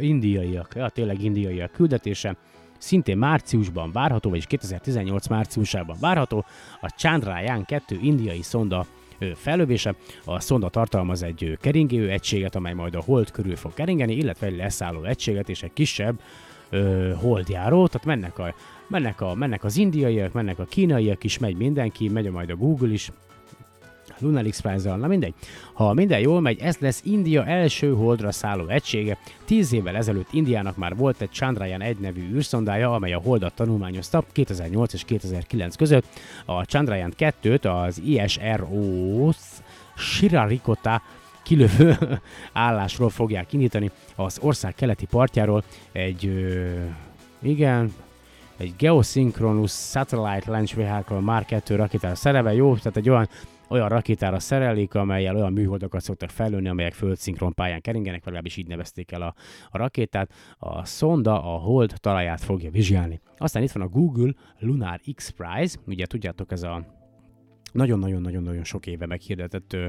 [0.00, 2.36] indiaiak, ja, tényleg indiaiak küldetése,
[2.78, 6.44] szintén márciusban várható, vagyis 2018 márciusában várható,
[6.80, 8.86] a Chandrayaan 2 indiai szonda
[9.34, 9.94] fellövése.
[10.24, 14.56] A szonda tartalmaz egy keringő egységet, amely majd a hold körül fog keringeni, illetve egy
[14.56, 16.20] leszálló egységet és egy kisebb
[16.70, 18.54] ö, holdjáró, tehát mennek a
[18.88, 22.92] mennek, a, mennek az indiaiak, mennek a kínaiak is, megy mindenki, megy majd a Google
[22.92, 23.10] is,
[24.18, 25.34] Lunar x na mindegy.
[25.72, 29.18] Ha minden jól megy, ez lesz India első holdra szálló egysége.
[29.44, 34.24] Tíz évvel ezelőtt Indiának már volt egy Chandrayaan 1 nevű űrszondája, amely a holdat tanulmányozta
[34.32, 36.04] 2008 és 2009 között.
[36.44, 39.30] A Chandrayaan 2-t az ISRO
[39.96, 41.02] Shirarikota
[41.42, 41.96] kilövő
[42.52, 45.62] állásról fogják indítani az ország keleti partjáról
[45.92, 46.84] egy, ö,
[47.42, 47.94] igen,
[48.56, 53.28] egy Geosynchronous Satellite Launch Vehicle Mark 2 rakétára szerelve, jó, tehát egy olyan
[53.68, 59.12] olyan rakétára szerelik, amelyel olyan műholdakat szoktak felülni, amelyek földszinkron pályán keringenek, legalábbis így nevezték
[59.12, 59.34] el a,
[59.70, 60.32] a rakétát.
[60.58, 63.20] A szonda a hold talaját fogja vizsgálni.
[63.36, 66.84] Aztán itt van a Google Lunar X Prize, ugye tudjátok ez a
[67.72, 69.86] nagyon-nagyon-nagyon-nagyon sok éve meghirdetett ö,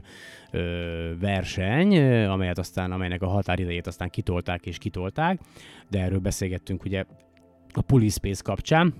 [0.51, 5.39] ö, verseny, amelyet aztán, amelynek a határidejét aztán kitolták és kitolták,
[5.89, 7.05] de erről beszélgettünk ugye
[7.73, 8.93] a Pulispace kapcsán,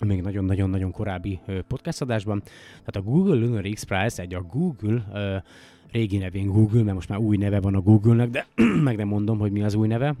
[0.00, 2.42] még nagyon-nagyon-nagyon korábbi podcast adásban.
[2.78, 5.04] Tehát a Google Lunar X Prize egy a Google
[5.92, 8.46] régi nevén Google, mert most már új neve van a Google-nek, de
[8.88, 10.14] meg nem mondom, hogy mi az új neve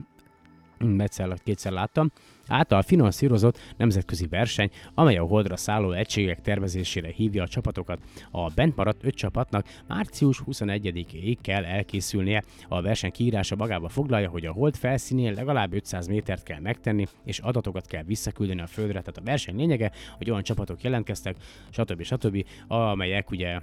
[0.98, 2.10] egyszer, kétszer láttam,
[2.48, 7.98] által finanszírozott nemzetközi verseny, amely a holdra szálló egységek tervezésére hívja a csapatokat.
[8.30, 12.42] A bent maradt öt csapatnak március 21-ig kell elkészülnie.
[12.68, 17.38] A verseny kiírása magába foglalja, hogy a hold felszínén legalább 500 métert kell megtenni, és
[17.38, 19.00] adatokat kell visszaküldeni a földre.
[19.00, 21.36] Tehát a verseny lényege, hogy olyan csapatok jelentkeztek,
[21.70, 22.02] stb.
[22.02, 23.60] stb., amelyek ugye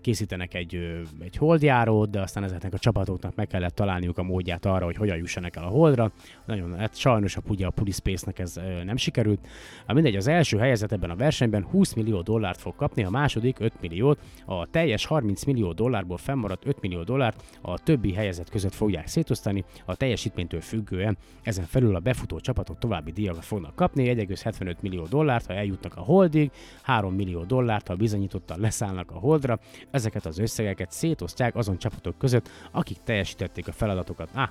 [0.00, 0.74] készítenek egy,
[1.20, 5.16] egy holdjárót, de aztán ezeknek a csapatoknak meg kellett találniuk a módját arra, hogy hogyan
[5.16, 6.12] jussanak el a holdra.
[6.44, 9.46] Nagyon, hát sajnos a, ugye a Pulispace-nek ez nem sikerült.
[9.86, 13.60] A mindegy, az első helyezett ebben a versenyben 20 millió dollárt fog kapni, a második
[13.60, 18.74] 5 milliót, a teljes 30 millió dollárból fennmaradt 5 millió dollárt a többi helyezett között
[18.74, 24.74] fogják szétosztani, a teljesítménytől függően ezen felül a befutó csapatok további díjakat fognak kapni, 1,75
[24.80, 26.50] millió dollárt, ha eljutnak a holdig,
[26.82, 29.58] 3 millió dollárt, ha bizonyítottan leszállnak a hold Holdra,
[29.90, 34.30] ezeket az összegeket szétosztják azon csapatok között, akik teljesítették a feladatokat.
[34.34, 34.48] Ah,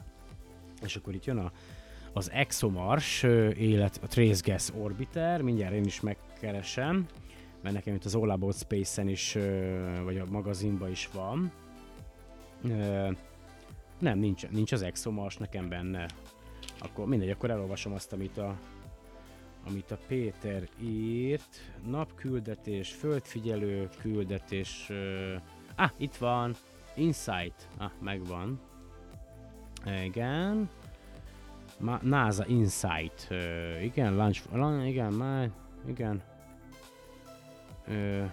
[0.81, 1.51] és akkor itt jön a,
[2.13, 3.23] az ExoMars
[3.57, 7.05] élet, a Trace Gas Orbiter, mindjárt én is megkeresem,
[7.61, 9.38] mert nekem itt az All About Space-en is,
[10.03, 11.51] vagy a magazinban is van.
[13.99, 16.05] Nem, nincs, nincs az ExoMars nekem benne.
[16.79, 18.55] Akkor mindegy, akkor elolvasom azt, amit a,
[19.68, 21.72] amit a Péter írt.
[21.86, 24.88] Napküldetés, földfigyelő küldetés.
[24.89, 25.41] Uh,
[25.76, 26.55] ah, itt van.
[26.95, 27.68] Insight.
[27.78, 28.59] Ah, megvan.
[30.03, 30.70] Igen.
[31.80, 33.28] Ma, NASA Insight.
[33.32, 35.51] Uh, igen, launch, launch igen, már,
[35.88, 36.22] igen.
[37.88, 38.30] Uh,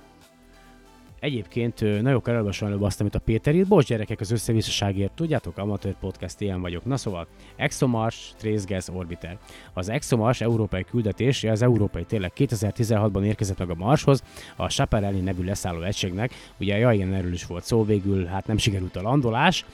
[1.22, 3.68] Egyébként nagyon kell elolvasom előbb azt, amit a Péter írt.
[3.68, 6.84] Bocs gyerekek az összevisszaságért, tudjátok, amatőr podcast ilyen vagyok.
[6.84, 9.38] Na szóval, ExoMars Trace Orbiter.
[9.72, 14.22] Az ExoMars európai küldetés, az európai tényleg 2016-ban érkezett meg a Marshoz,
[14.56, 16.32] a Chaparelli nevű leszálló egységnek.
[16.60, 19.64] Ugye, ja igen, erről is volt szó, végül hát nem sikerült a landolás,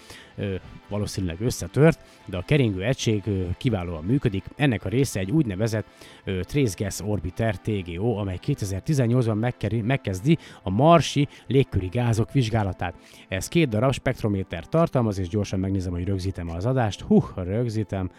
[0.89, 3.23] valószínűleg összetört, de a keringő egység
[3.57, 4.45] kiválóan működik.
[4.57, 5.87] Ennek a része egy úgynevezett
[6.25, 12.95] Trace Gas Orbiter TGO, amely 2018-ban megkezdi a marsi légköri gázok vizsgálatát.
[13.29, 17.01] Ez két darab spektrométer tartalmaz, és gyorsan megnézem, hogy rögzítem az adást.
[17.01, 18.11] Hú, rögzítem.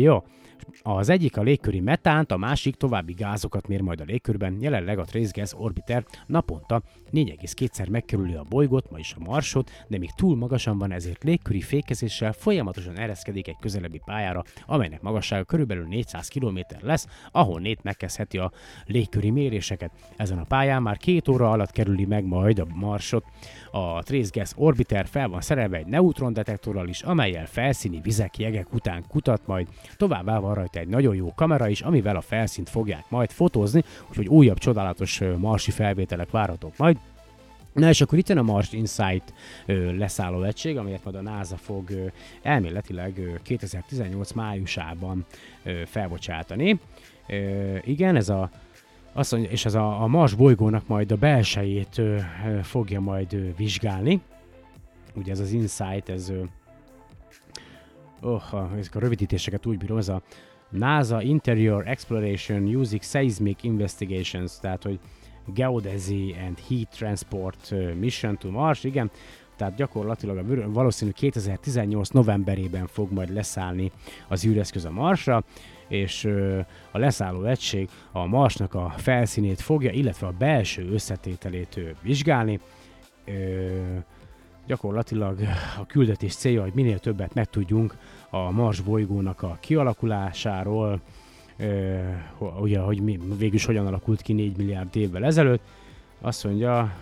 [0.00, 0.22] Jó.
[0.82, 4.56] Az egyik a légköri metánt, a másik további gázokat mér majd a légkörben.
[4.60, 6.82] Jelenleg a Trace Orbiter naponta
[7.12, 12.32] 4,2-szer megkerüli a bolygót, vagyis a Marsot, de még túl magasan van, ezért légköri fékezéssel
[12.32, 18.52] folyamatosan ereszkedik egy közelebbi pályára, amelynek magassága körülbelül 400 km lesz, ahol nét megkezdheti a
[18.84, 19.92] légköri méréseket.
[20.16, 23.24] Ezen a pályán már két óra alatt kerüli meg majd a Marsot.
[23.70, 29.46] A Trace Orbiter fel van szerelve egy neutrondetektorral is, amelyel felszíni vizek, jegek után kutat
[29.46, 33.82] majd, továbbá van rajta egy nagyon jó kamera is, amivel a felszínt fogják majd fotózni,
[34.08, 36.96] úgyhogy újabb csodálatos marsi felvételek várhatók majd.
[37.72, 39.34] Na és akkor itt jön a Mars Insight
[39.66, 42.06] ö, leszálló egység, amelyet majd a NASA fog ö,
[42.42, 45.26] elméletileg ö, 2018 májusában
[45.62, 46.80] ö, felbocsátani.
[47.28, 48.50] Ö, igen, ez a
[49.12, 53.32] azt mondja, és ez a, a Mars bolygónak majd a belsejét ö, ö, fogja majd
[53.32, 54.20] ö, vizsgálni.
[55.14, 56.42] Ugye ez az Insight, ez ö,
[58.22, 60.22] oh, ezek a rövidítéseket úgy bírom, ez a
[60.70, 64.98] NASA Interior Exploration Using Seismic Investigations, tehát hogy
[65.54, 69.10] Geodesy and Heat Transport Mission to Mars, igen,
[69.56, 73.92] tehát gyakorlatilag a valószínű 2018 novemberében fog majd leszállni
[74.28, 75.44] az űreszköz a Marsra,
[75.88, 76.24] és
[76.90, 82.60] a leszálló egység a Marsnak a felszínét fogja, illetve a belső összetételét vizsgálni.
[84.66, 85.38] Gyakorlatilag
[85.80, 87.96] a küldetés célja, hogy minél többet megtudjunk
[88.30, 91.00] a Mars bolygónak a kialakulásáról,
[92.60, 95.62] ugye, hogy mi, végülis hogyan alakult ki 4 milliárd évvel ezelőtt.
[96.20, 96.94] Azt mondja,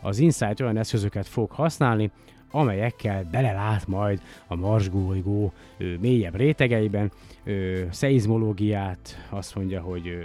[0.00, 2.10] az Insight olyan eszközöket fog használni,
[2.50, 5.52] amelyekkel belelát majd a marsgolygó
[6.00, 7.12] mélyebb rétegeiben,
[7.44, 10.18] ö, szeizmológiát, azt mondja, hogy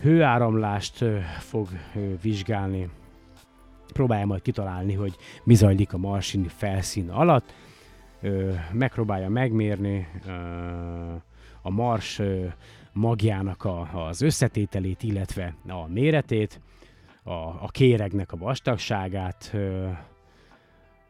[0.00, 1.04] hőáramlást
[1.38, 1.68] fog
[2.22, 2.88] vizsgálni,
[3.92, 7.54] próbálja majd kitalálni, hogy mi zajlik a marsini felszín alatt,
[8.20, 10.30] ö, megpróbálja megmérni ö,
[11.62, 12.46] a mars ö,
[12.92, 16.60] magjának a, az összetételét, illetve a méretét,
[17.22, 19.88] a, a kéregnek a vastagságát, ö,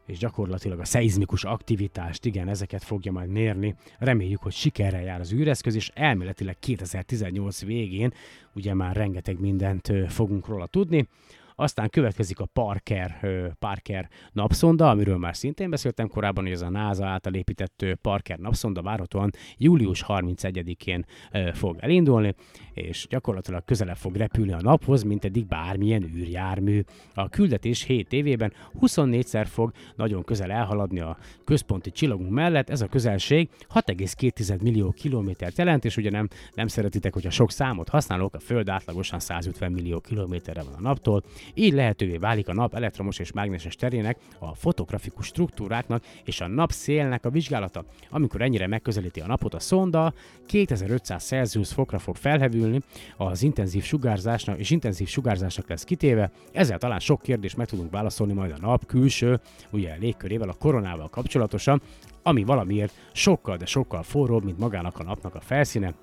[0.06, 3.74] és gyakorlatilag a szeizmikus aktivitást, igen, ezeket fogja majd mérni.
[3.98, 8.12] Reméljük, hogy sikerrel jár az űreszköz, és elméletileg 2018 végén
[8.54, 11.08] ugye már rengeteg mindent fogunk róla tudni.
[11.54, 13.20] Aztán következik a Parker,
[13.58, 18.82] Parker napszonda, amiről már szintén beszéltem korábban, hogy ez a NASA által épített Parker napszonda
[18.82, 21.04] várhatóan július 31-én
[21.52, 22.34] fog elindulni,
[22.74, 26.82] és gyakorlatilag közelebb fog repülni a naphoz, mint eddig bármilyen űrjármű.
[27.14, 32.70] A küldetés 7 évében 24-szer fog nagyon közel elhaladni a központi csillagunk mellett.
[32.70, 37.88] Ez a közelség 6,2 millió kilométert jelent, és ugye nem, nem szeretitek, hogyha sok számot
[37.88, 41.22] használok, a Föld átlagosan 150 millió kilométerre van a naptól,
[41.54, 47.24] így lehetővé válik a nap elektromos és mágneses terének, a fotografikus struktúráknak és a napszélnek
[47.24, 47.84] a vizsgálata.
[48.10, 50.12] Amikor ennyire megközelíti a napot a szonda,
[50.46, 52.80] 2500 Celsius fokra fog felhevülni,
[53.16, 58.32] az intenzív sugárzásnak és intenzív sugárzásnak lesz kitéve, ezzel talán sok kérdést meg tudunk válaszolni
[58.32, 59.40] majd a nap külső,
[59.70, 61.82] ugye légkörével, a koronával kapcsolatosan,
[62.22, 65.94] ami valamiért sokkal, de sokkal forróbb, mint magának a napnak a felszíne,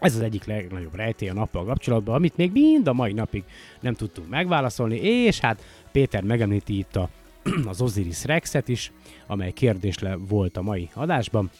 [0.00, 3.44] ez az egyik legnagyobb rejtély a nappal kapcsolatban, amit még mind a mai napig
[3.80, 7.08] nem tudtunk megválaszolni, és hát Péter megemlíti itt a,
[7.66, 8.92] az Osiris Rexet is,
[9.26, 11.50] amely kérdés le volt a mai adásban.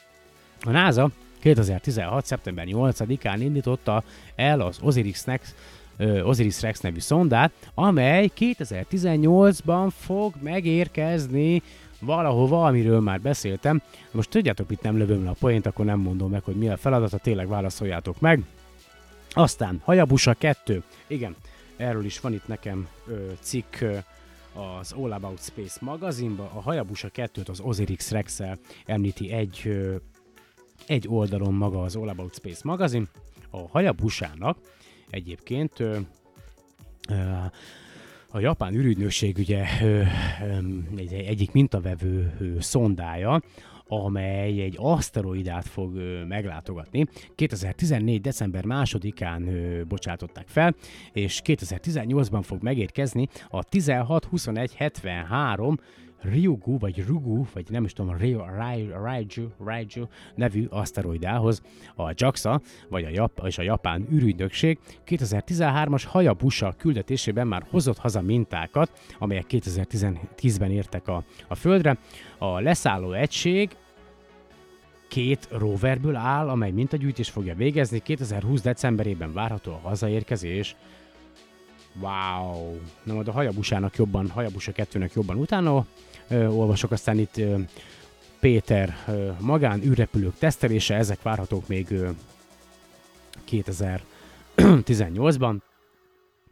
[0.63, 1.11] A NASA
[1.41, 2.27] 2016.
[2.27, 4.05] szeptember 8-án indította
[4.37, 5.55] el az Osiris Rex,
[6.23, 11.63] Osiris Rex nevű szondát, amely 2018-ban fog megérkezni
[12.05, 13.83] valahova, amiről már beszéltem.
[14.11, 16.77] Most tudjátok, itt nem lövöm le a poént, akkor nem mondom meg, hogy mi a
[16.77, 18.43] feladata, tényleg válaszoljátok meg.
[19.31, 20.83] Aztán Hayabusa 2.
[21.07, 21.37] Igen,
[21.77, 23.97] erről is van itt nekem ö, cikk ö,
[24.79, 26.47] az All About Space magazinban.
[26.47, 28.41] A Hayabusa 2-t az Osiris rex
[28.87, 29.95] említi egy, ö,
[30.87, 33.09] egy oldalon maga az All About Space magazin.
[33.51, 34.59] A Hayabusának
[35.11, 35.99] egyébként ö,
[37.09, 37.15] ö,
[38.35, 39.65] a japán ürügynökség ugye
[40.97, 43.43] egy, egyik mintavevő szondája,
[43.87, 45.95] amely egy aszteroidát fog
[46.29, 47.07] meglátogatni.
[47.35, 48.21] 2014.
[48.21, 50.75] december 2-án ö, bocsátották fel,
[51.13, 55.79] és 2018-ban fog megérkezni a 162173
[56.25, 58.43] Ryugu, vagy Rugu, vagy nem is tudom, Raiju,
[59.59, 61.63] Raiju nevű aszteroidához
[61.97, 68.21] a JAXA, vagy a Jap- és a japán űrügynökség 2013-as Hayabusa küldetésében már hozott haza
[68.21, 71.99] mintákat, amelyek 2010-ben értek a, a Földre.
[72.39, 73.77] A leszálló egység
[75.09, 77.99] két roverből áll, amely mintagyűjtés fogja végezni.
[77.99, 78.61] 2020.
[78.61, 80.77] decemberében várható a hazaérkezés.
[82.01, 82.77] Wow!
[83.03, 85.87] Na majd a Hayabusának jobban, Hayabusa 2-nek jobban utána
[86.31, 87.41] olvasok, aztán itt
[88.41, 88.97] Péter
[89.41, 92.11] magán űrrepülők tesztelése, ezek várhatók még ö,
[93.51, 95.57] 2018-ban.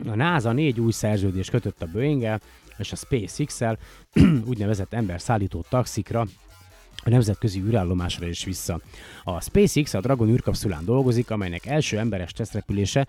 [0.07, 2.41] A NASA négy új szerződést kötött a boeing
[2.79, 3.79] és a SpaceX-el
[4.51, 6.27] úgynevezett emberszállító taxikra
[7.05, 8.81] a nemzetközi űrállomásra is vissza.
[9.25, 13.07] A SpaceX a Dragon űrkapszulán dolgozik, amelynek első emberes tesztrepülése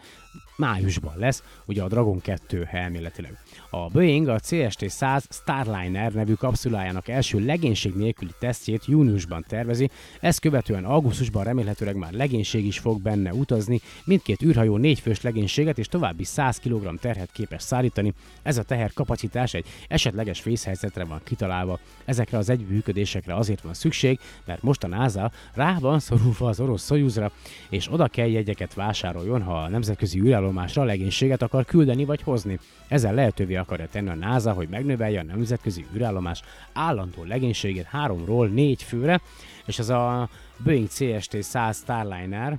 [0.57, 3.42] májusban lesz, ugye a Dragon 2 elméletileg.
[3.75, 10.85] A Boeing a CST-100 Starliner nevű kapszulájának első legénység nélküli tesztjét júniusban tervezi, ezt követően
[10.85, 16.59] augusztusban remélhetőleg már legénység is fog benne utazni, mindkét űrhajó négyfős legénységet és további 100
[16.59, 18.13] kg terhet képes szállítani,
[18.43, 21.79] ez a teher kapacitás egy esetleges vészhelyzetre van kitalálva.
[22.05, 26.83] Ezekre az egyműködésekre azért van szükség, mert most a NASA rá van szorulva az orosz
[26.83, 27.31] Szojuzra,
[27.69, 32.59] és oda kell jegyeket vásároljon, ha a nemzetközi űrállomásra legénységet akar küldeni vagy hozni.
[32.87, 36.41] Ezzel lehetővé akarja tenni a NASA, hogy megnövelje a nemzetközi űrállomás
[36.73, 39.21] állandó legénységét háromról négy főre,
[39.65, 40.29] és ez a
[40.63, 42.57] Boeing CST-100 Starliner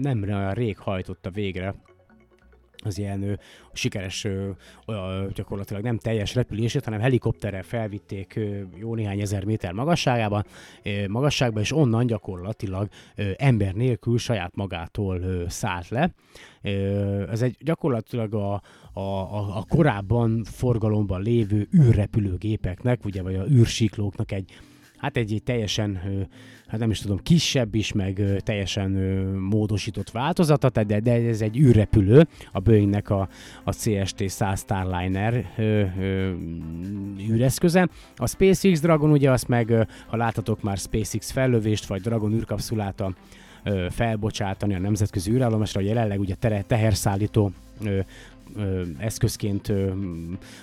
[0.00, 1.74] nem rég hajtotta végre
[2.86, 3.32] az ilyen ö,
[3.72, 4.48] sikeres, ö,
[4.86, 10.44] ö, gyakorlatilag nem teljes repülését, hanem helikopterrel felvitték ö, jó néhány ezer méter magasságában,
[10.82, 16.10] ö, magasságban, és onnan gyakorlatilag ö, ember nélkül saját magától ö, szállt le.
[16.62, 18.52] Ö, ez egy gyakorlatilag a,
[18.92, 24.52] a, a, a korábban forgalomban lévő űrrepülőgépeknek, ugye, vagy a űrsiklóknak egy
[24.96, 26.00] hát egy, egy teljesen,
[26.66, 28.90] hát nem is tudom, kisebb is, meg teljesen
[29.50, 33.28] módosított változata, de, de ez egy űrrepülő, a Boeingnek a,
[33.64, 35.52] a CST-100 Starliner
[37.30, 37.88] űreszköze.
[38.16, 43.14] A SpaceX Dragon ugye azt meg, ha láthatok már SpaceX fellövést, vagy Dragon űrkapszulát a
[43.90, 46.34] felbocsátani a nemzetközi űrállomásra, jelenleg ugye
[46.66, 47.52] teherszállító
[48.54, 49.90] ö, eszközként ö,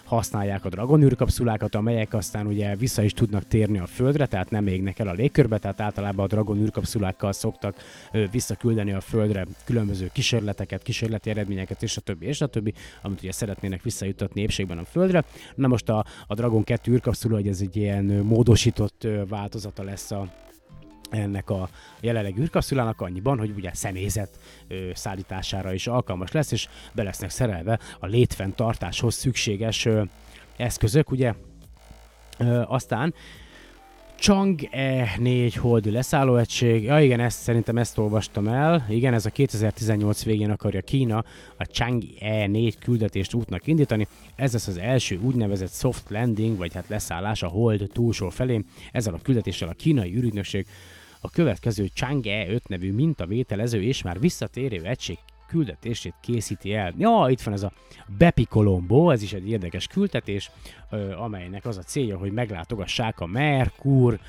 [0.03, 4.67] használják a Dragon űrkapszulákat, amelyek aztán ugye vissza is tudnak térni a Földre, tehát nem
[4.67, 7.75] égnek el a légkörbe, tehát általában a Dragon űrkapszulákkal szoktak
[8.11, 13.21] ö, visszaküldeni a Földre különböző kísérleteket, kísérleti eredményeket, és a többi, és a többi, amit
[13.21, 15.23] ugye szeretnének visszajutatni épségben a Földre.
[15.55, 20.27] Na most a, a Dragon 2 űrkapszula, hogy ez egy ilyen módosított változata lesz a
[21.13, 27.03] ennek a jelenleg űrkapszulának annyiban, hogy ugye személyzet ö, szállítására is alkalmas lesz, és be
[27.03, 30.03] lesznek szerelve a létfenntartáshoz szükséges ö,
[30.57, 31.33] eszközök, ugye.
[32.37, 33.13] Ö, aztán
[34.23, 36.83] Chang E4 holdi leszállóegység.
[36.83, 38.85] Ja igen, ezt, szerintem ezt olvastam el.
[38.89, 41.23] Igen, ez a 2018 végén akarja Kína
[41.57, 44.07] a Chang E4 küldetést útnak indítani.
[44.35, 48.63] Ez lesz az első úgynevezett soft landing, vagy hát leszállás a hold túlsó felé.
[48.91, 50.65] Ezzel a küldetéssel a kínai ürügynökség
[51.25, 55.17] a következő Chang'e 5 nevű mintavételező és már visszatérő egység
[55.47, 56.93] küldetését készíti el.
[56.97, 57.71] Ja, itt van ez a
[58.17, 60.51] Bepi Colombo, ez is egy érdekes küldetés,
[61.17, 64.19] amelynek az a célja, hogy meglátogassák a Merkur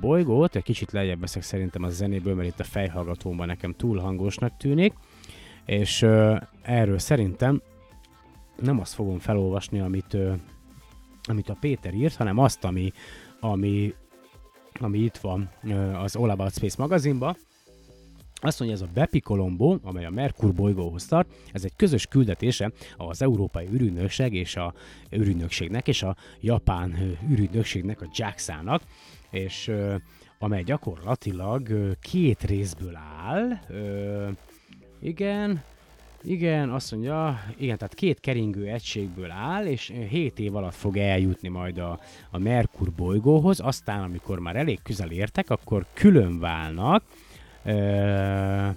[0.00, 0.56] bolygót.
[0.56, 4.92] Egy kicsit lejjebb veszek szerintem a zenéből, mert itt a fejhallgatómban nekem túl hangosnak tűnik.
[5.64, 6.02] És
[6.62, 7.62] erről szerintem
[8.60, 10.16] nem azt fogom felolvasni, amit,
[11.22, 12.92] amit a Péter írt, hanem azt, ami,
[13.40, 13.94] ami
[14.80, 15.50] ami itt van
[15.94, 17.36] az All About Space magazinban,
[18.40, 22.72] azt mondja, ez a Bepi Colombo, amely a Merkur bolygóhoz tart, ez egy közös küldetése
[22.96, 24.74] az Európai űrügynökség és a
[25.14, 28.82] űrügynökségnek és a Japán űrügynökségnek, a JAXA-nak,
[29.30, 29.72] és
[30.38, 33.60] amely gyakorlatilag két részből áll.
[35.00, 35.62] igen,
[36.26, 41.48] igen, azt mondja, igen, tehát két keringő egységből áll, és 7 év alatt fog eljutni
[41.48, 42.00] majd a,
[42.30, 47.02] a Merkur bolygóhoz, aztán amikor már elég közel értek, akkor külön válnak,
[47.64, 48.68] ö,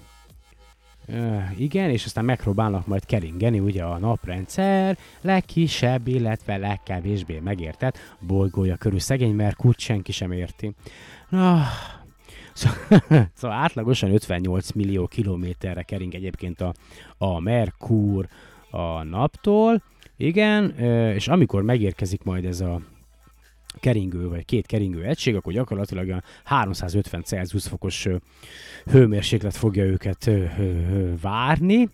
[1.06, 8.76] ö, igen, és aztán megpróbálnak majd keringeni ugye a naprendszer legkisebb, illetve legkevésbé megértett bolygója
[8.76, 8.98] körül.
[8.98, 10.72] Szegény Merkur senki sem érti.
[11.28, 11.62] Na,
[12.52, 16.74] Szóval, szóval átlagosan 58 millió kilométerre kering egyébként a,
[17.18, 18.28] a Merkur
[18.70, 19.82] a naptól,
[20.16, 20.70] igen,
[21.14, 22.80] és amikor megérkezik majd ez a
[23.80, 28.06] keringő, vagy két keringő egység, akkor gyakorlatilag a 350 Celsius fokos
[28.90, 30.30] hőmérséklet fogja őket
[31.20, 31.88] várni,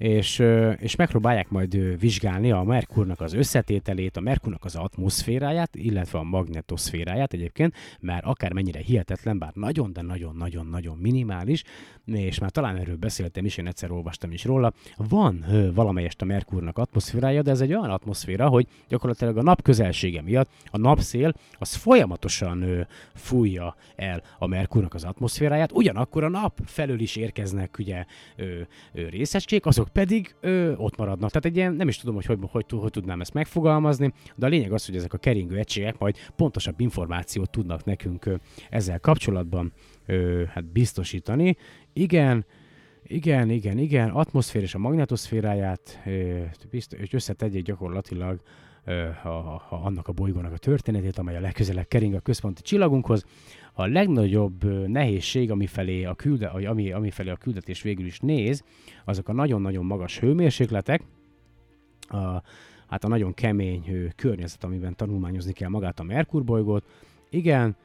[0.00, 0.42] és,
[0.78, 7.32] és megpróbálják majd vizsgálni a Merkurnak az összetételét, a Merkurnak az atmoszféráját, illetve a magnetoszféráját
[7.32, 11.62] egyébként, mert akármennyire hihetetlen, bár nagyon, de nagyon-nagyon-nagyon minimális,
[12.04, 15.44] és már talán erről beszéltem is, én egyszer olvastam is róla, van
[15.74, 20.50] valamelyest a Merkurnak atmoszférája, de ez egy olyan atmoszféra, hogy gyakorlatilag a nap közelsége miatt
[20.70, 27.16] a napszél az folyamatosan fújja el a Merkurnak az atmoszféráját, ugyanakkor a nap felől is
[27.16, 28.04] érkeznek ugye
[28.92, 31.30] részecskék, azok pedig ö, ott maradnak.
[31.30, 34.46] Tehát egy ilyen, nem is tudom, hogy hogy, hogy, hogy hogy tudnám ezt megfogalmazni, de
[34.46, 38.34] a lényeg az, hogy ezek a keringő egységek majd pontosabb információt tudnak nekünk ö,
[38.70, 39.72] ezzel kapcsolatban
[40.06, 41.56] ö, hát biztosítani.
[41.92, 42.44] Igen,
[43.02, 48.40] igen, igen, igen, atmoszfér és a magnetoszféráját ö, biztos, és összetegyék gyakorlatilag
[49.22, 53.24] ha, ha annak a bolygónak a történetét, amely a legközelebb kering a központi csillagunkhoz.
[53.72, 58.64] A legnagyobb nehézség, amifelé a, külde, ami, amifelé a küldetés végül is néz,
[59.04, 61.02] azok a nagyon-nagyon magas hőmérsékletek,
[62.08, 62.42] a,
[62.88, 66.84] hát a nagyon kemény hő, környezet, amiben tanulmányozni kell magát a Merkur bolygót.
[67.30, 67.76] Igen,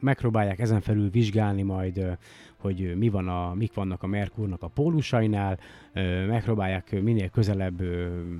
[0.00, 2.18] megpróbálják ezen felül vizsgálni majd,
[2.56, 5.58] hogy mi van a, mik vannak a Merkurnak a pólusainál,
[6.28, 7.82] megpróbálják minél közelebb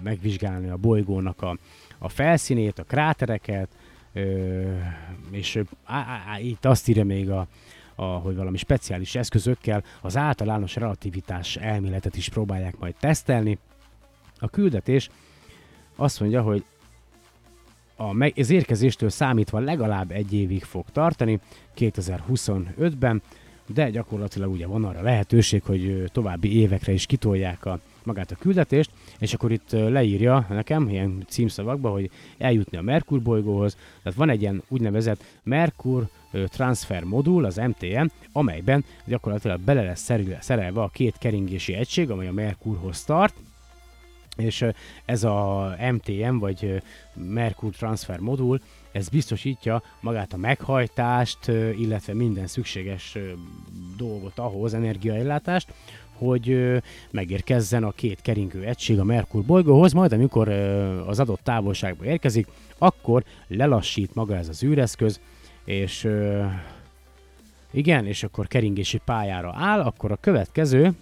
[0.02, 1.58] megvizsgálni a bolygónak a,
[1.98, 3.76] a felszínét, a krátereket,
[5.30, 7.46] és á, á, itt azt írja még a,
[7.94, 13.58] a, hogy valami speciális eszközökkel az általános relativitás elméletet is próbálják majd tesztelni.
[14.38, 15.11] A küldetés
[15.96, 16.64] azt mondja, hogy
[17.96, 21.40] a meg, az érkezéstől számítva legalább egy évig fog tartani,
[21.76, 23.22] 2025-ben,
[23.66, 28.90] de gyakorlatilag ugye van arra lehetőség, hogy további évekre is kitolják a, magát a küldetést,
[29.18, 34.40] és akkor itt leírja nekem ilyen címszavakba, hogy eljutni a Merkur bolygóhoz, tehát van egy
[34.40, 36.09] ilyen úgynevezett Merkur
[36.48, 42.32] Transfer modul, az MTM, amelyben gyakorlatilag bele lesz szerelve a két keringési egység, amely a
[42.32, 43.34] Merkurhoz tart,
[44.36, 44.66] és
[45.05, 46.82] ez a MTM, vagy
[47.14, 48.61] Merkur Transfer modul,
[48.92, 51.48] ez biztosítja magát a meghajtást,
[51.78, 53.18] illetve minden szükséges
[53.96, 55.72] dolgot ahhoz, energiaellátást,
[56.20, 56.76] hogy
[57.10, 60.48] megérkezzen a két keringő egység a Merkur bolygóhoz, majd amikor
[61.06, 62.46] az adott távolságba érkezik,
[62.78, 65.20] akkor lelassít maga ez az űreszköz,
[65.64, 66.08] és
[67.72, 70.92] igen, és akkor keringési pályára áll, akkor a következő,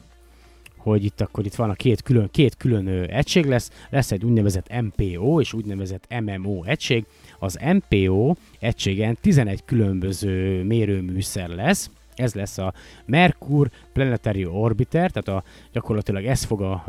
[0.77, 4.81] hogy itt akkor itt van a két külön, két külön egység lesz, lesz egy úgynevezett
[4.81, 7.05] MPO és úgynevezett MMO egység.
[7.39, 12.73] Az MPO egységen 11 különböző mérőműszer lesz, ez lesz a
[13.07, 16.85] Merkur Planetary Orbiter, tehát a, gyakorlatilag ez fog a,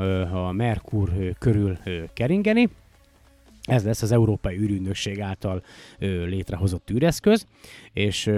[0.47, 1.77] a Merkur körül
[2.13, 2.69] keringeni.
[3.63, 5.63] Ez lesz az Európai űrügynökség által
[5.99, 7.45] létrehozott űreszköz,
[7.93, 8.31] és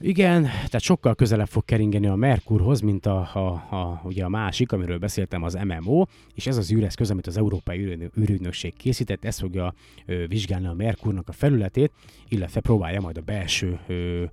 [0.00, 4.72] igen, tehát sokkal közelebb fog keringeni a Merkurhoz, mint a, a, a, ugye a másik,
[4.72, 6.04] amiről beszéltem, az MMO,
[6.34, 9.74] és ez az űreszköz, amit az Európai űrügynökség készített, ez fogja
[10.06, 11.92] ö, vizsgálni a Merkurnak a felületét,
[12.28, 14.24] illetve próbálja majd a belső ö,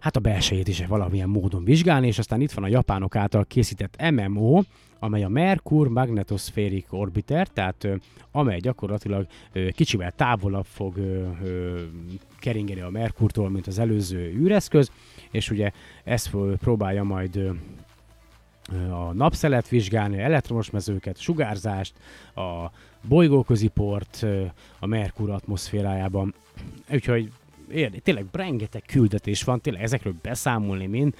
[0.00, 4.10] hát a belsejét is valamilyen módon vizsgálni, és aztán itt van a japánok által készített
[4.10, 4.62] MMO,
[4.98, 7.94] amely a Merkur Magnetospheric Orbiter, tehát ö,
[8.30, 10.94] amely gyakorlatilag ö, kicsivel távolabb fog
[12.38, 14.90] keringeni a Merkurtól, mint az előző űreszköz,
[15.30, 15.70] és ugye
[16.04, 17.52] ezt próbálja majd
[18.90, 21.94] a napszelet vizsgálni, elektromos mezőket, sugárzást,
[22.34, 22.70] a
[23.08, 24.26] bolygóközi port
[24.78, 26.34] a Merkur atmoszférájában.
[26.92, 27.30] Úgyhogy
[27.70, 31.14] érni, tényleg rengeteg küldetés van, tényleg ezekről beszámolni mind,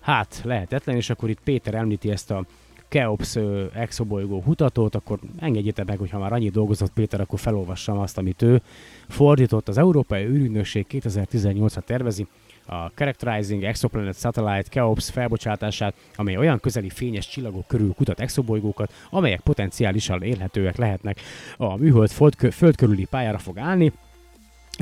[0.00, 2.44] hát lehetetlen, és akkor itt Péter említi ezt a
[2.88, 3.36] Keops
[3.74, 8.42] exobolygó hutatót, akkor engedjétek meg, hogy ha már annyi dolgozott Péter, akkor felolvassam azt, amit
[8.42, 8.62] ő
[9.08, 9.68] fordított.
[9.68, 12.26] Az Európai űrügynökség 2018-ra tervezi
[12.66, 19.40] a Characterizing Exoplanet Satellite Keops felbocsátását, amely olyan közeli fényes csillagok körül kutat exobolygókat, amelyek
[19.40, 21.20] potenciálisan élhetőek lehetnek.
[21.56, 22.10] A műhold
[22.50, 23.92] föld körüli pályára fog állni,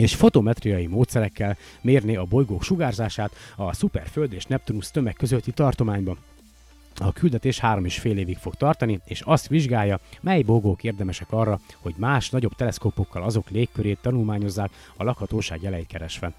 [0.01, 6.18] és fotometriai módszerekkel mérni a bolygók sugárzását a szuperföld és Neptunusz tömeg közötti tartományban.
[6.96, 11.61] A küldetés három és fél évig fog tartani, és azt vizsgálja, mely bolygók érdemesek arra,
[11.80, 16.32] hogy más, nagyobb teleszkópokkal azok légkörét tanulmányozzák a lakhatóság jeleit keresve.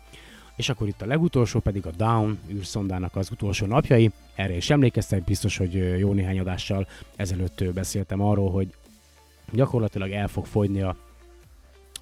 [0.56, 4.12] És akkor itt a legutolsó pedig a Down űrszondának az utolsó napjai.
[4.36, 8.74] Erre is emlékeztek, biztos, hogy jó néhány adással ezelőtt beszéltem arról, hogy
[9.52, 10.96] gyakorlatilag el fog fogyni a,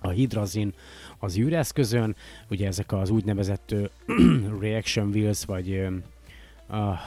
[0.02, 0.74] a hidrazin
[1.20, 2.16] az űreszközön,
[2.50, 3.76] ugye ezek az úgynevezett
[4.62, 5.88] reaction wheels, vagy
[6.70, 7.00] uh,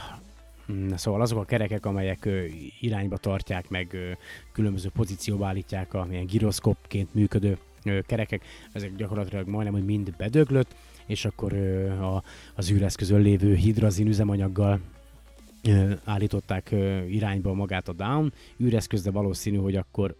[0.95, 2.45] Szóval azok a kerekek, amelyek ö,
[2.79, 4.11] irányba tartják, meg ö,
[4.51, 10.75] különböző pozícióba állítják a ilyen gyroszkopként működő ö, kerekek, ezek gyakorlatilag majdnem, hogy mind bedöglött,
[11.05, 11.53] és akkor
[12.01, 12.23] a,
[12.55, 14.79] az űreszközön lévő hidrazin üzemanyaggal
[16.03, 16.71] állították
[17.09, 20.15] irányba magát a Down űreszköz, de valószínű, hogy akkor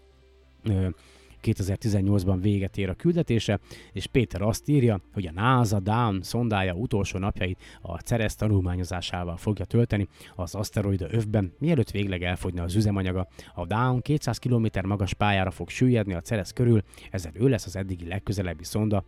[1.44, 3.60] 2018-ban véget ér a küldetése,
[3.92, 9.66] és Péter azt írja, hogy a NASA Down szondája utolsó napjait a Ceres tanulmányozásával fogja
[9.66, 13.28] tölteni az aszteroida övben, mielőtt végleg elfogyna az üzemanyaga.
[13.54, 17.76] A Down 200 km magas pályára fog süllyedni a Ceres körül, ezzel ő lesz az
[17.76, 19.04] eddigi legközelebbi szonda,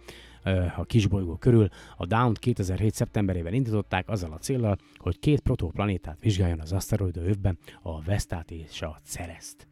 [0.75, 1.67] a kisbolygó körül.
[1.97, 2.93] A Down 2007.
[2.93, 8.81] szeptemberében indították azzal a célral, hogy két protoplanetát vizsgáljon az aszteroida övben, a Vestát és
[8.81, 9.67] a Cereszt.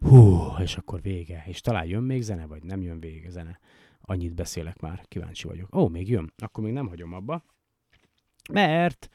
[0.00, 1.44] Hú, és akkor vége.
[1.46, 3.58] És talán jön még zene, vagy nem jön vége zene.
[4.00, 5.74] Annyit beszélek már, kíváncsi vagyok.
[5.74, 6.32] Ó, még jön.
[6.38, 7.44] Akkor még nem hagyom abba.
[8.52, 9.08] Mert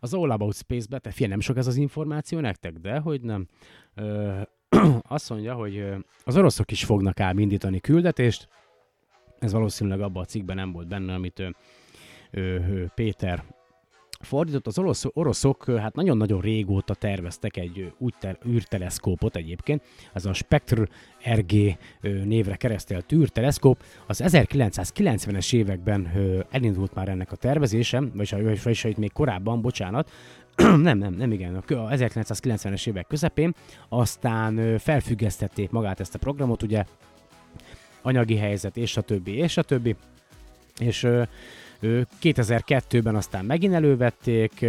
[0.00, 3.46] az All About Space-be, te fél nem sok ez az információ nektek, de hogy nem.
[3.94, 4.40] Ö,
[5.02, 8.48] azt mondja, hogy az oroszok is fognak ám indítani küldetést.
[9.38, 11.48] Ez valószínűleg abban a cikkben nem volt benne, amit ö,
[12.30, 13.44] ö, Péter
[14.24, 20.32] fordított, az orosz, oroszok hát nagyon-nagyon régóta terveztek egy úgy ter, űrteleszkópot egyébként, ez a
[20.32, 20.88] Spectre
[21.34, 21.76] RG
[22.24, 23.82] névre keresztelt űrteleszkóp.
[24.06, 26.12] Az 1990-es években
[26.50, 30.10] elindult már ennek a tervezése, vagy vagyis még korábban, bocsánat,
[30.56, 33.54] nem, nem, nem igen, a 1990-es évek közepén,
[33.88, 36.84] aztán felfüggesztették magát ezt a programot, ugye.
[38.02, 39.96] Anyagi helyzet, és a többi, és a többi,
[40.80, 41.08] és
[42.22, 44.60] 2002-ben aztán megint elővették,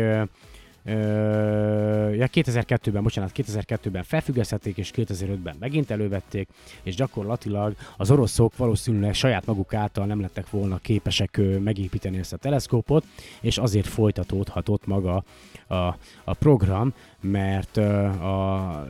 [2.11, 6.47] ja 2002-ben, bocsánat, 2002-ben felfüggesztették, és 2005-ben megint elővették,
[6.83, 12.37] és gyakorlatilag az oroszok valószínűleg saját maguk által nem lettek volna képesek megépíteni ezt a
[12.37, 13.05] teleszkópot,
[13.41, 15.23] és azért folytatódhatott maga
[15.67, 15.75] a,
[16.23, 18.87] a program, mert a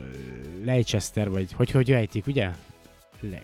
[0.64, 2.50] Leicester, vagy hogy hogy ejtik, ugye?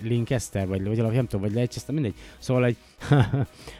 [0.02, 2.14] Lancaster, vagy, vagy nem tudom, vagy Leicester, mindegy.
[2.38, 2.76] Szóval egy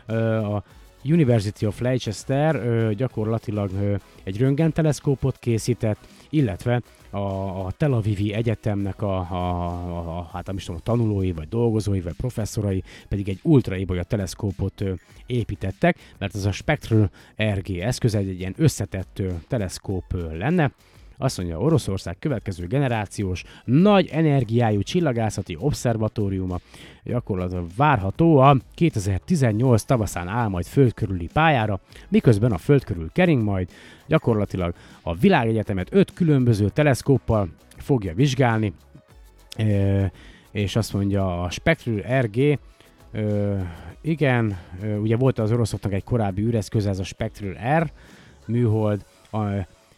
[0.55, 0.63] a
[1.05, 5.99] University of Leicester ö, gyakorlatilag ö, egy röntgenteleszkópot készített,
[6.31, 7.19] illetve a,
[7.67, 11.49] a Tel Avivi Egyetemnek a, a, a, a, hát nem is tudom, a tanulói, vagy
[11.49, 14.93] dolgozói, vagy professzorai pedig egy ultraibolya teleszkópot ö,
[15.27, 17.11] építettek, mert ez a Spectral
[17.43, 20.73] RG eszköz egy, egy ilyen összetett ö, teleszkóp ö, lenne,
[21.23, 26.59] azt mondja, Oroszország következő generációs, nagy energiájú csillagászati obszervatóriuma.
[27.05, 33.43] Gyakorlatilag várható a 2018 tavaszán áll majd föld körüli pályára, miközben a föld körül kering
[33.43, 33.69] majd,
[34.07, 38.73] gyakorlatilag a világegyetemet öt különböző teleszkóppal fogja vizsgálni,
[40.51, 42.59] és azt mondja a Spectral RG,
[44.01, 44.59] igen,
[45.01, 47.91] ugye volt az oroszoknak egy korábbi űreszköz, ez a Spectral R
[48.47, 49.05] műhold,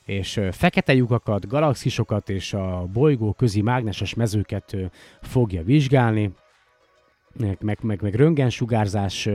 [0.05, 4.76] és fekete lyukakat, galaxisokat és a bolygó közi mágneses mezőket
[5.20, 6.32] fogja vizsgálni,
[7.38, 9.28] meg, meg, meg, meg röntgensugárzás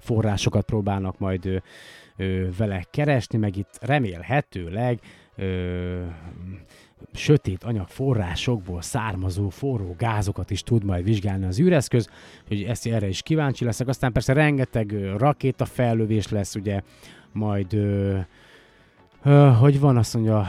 [0.00, 1.62] forrásokat próbálnak majd
[2.56, 5.00] vele keresni, meg itt remélhetőleg
[5.36, 6.02] ö,
[7.12, 12.08] sötét anyagforrásokból származó forró gázokat is tud majd vizsgálni az űreszköz,
[12.48, 13.88] hogy ezt erre is kíváncsi leszek.
[13.88, 16.80] Aztán persze rengeteg rakéta fellövés lesz, ugye
[17.32, 18.18] majd ö,
[19.58, 20.46] hogy van, azt mondja,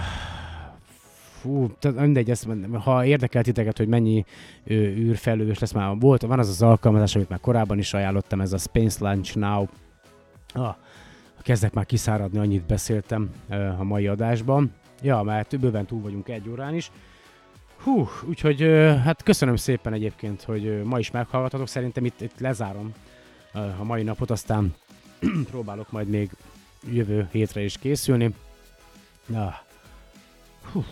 [1.39, 4.25] fú, tehát mindegy, ezt, ha érdekel titeket, hogy mennyi
[4.65, 8.53] ö, űrfelős lesz, már volt, van az az alkalmazás, amit már korábban is ajánlottam, ez
[8.53, 9.65] a Space Launch Now.
[10.53, 10.75] Ah,
[11.41, 14.71] kezdek már kiszáradni, annyit beszéltem ö, a mai adásban.
[15.01, 16.91] Ja, mert bőven túl vagyunk egy órán is.
[17.83, 21.67] Hú, úgyhogy ö, hát köszönöm szépen egyébként, hogy ö, ma is meghallgatatok.
[21.67, 22.93] Szerintem itt, itt lezárom
[23.53, 24.73] ö, a mai napot, aztán
[25.51, 26.29] próbálok majd még
[26.91, 28.33] jövő hétre is készülni.
[29.27, 29.59] Na.
[30.71, 30.83] Hú.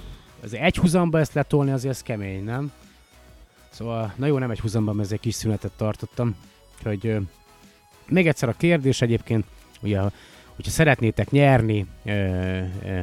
[0.43, 2.71] Ez egy huzamba ezt letolni azért ez kemény, nem?
[3.69, 6.35] Szóval, na jó, nem egy huzamban, mert egy kis szünetet tartottam.
[6.83, 7.19] Hogy ö,
[8.07, 9.45] még egyszer a kérdés egyébként,
[9.81, 9.99] ugye,
[10.55, 12.99] hogyha szeretnétek nyerni ö, ö,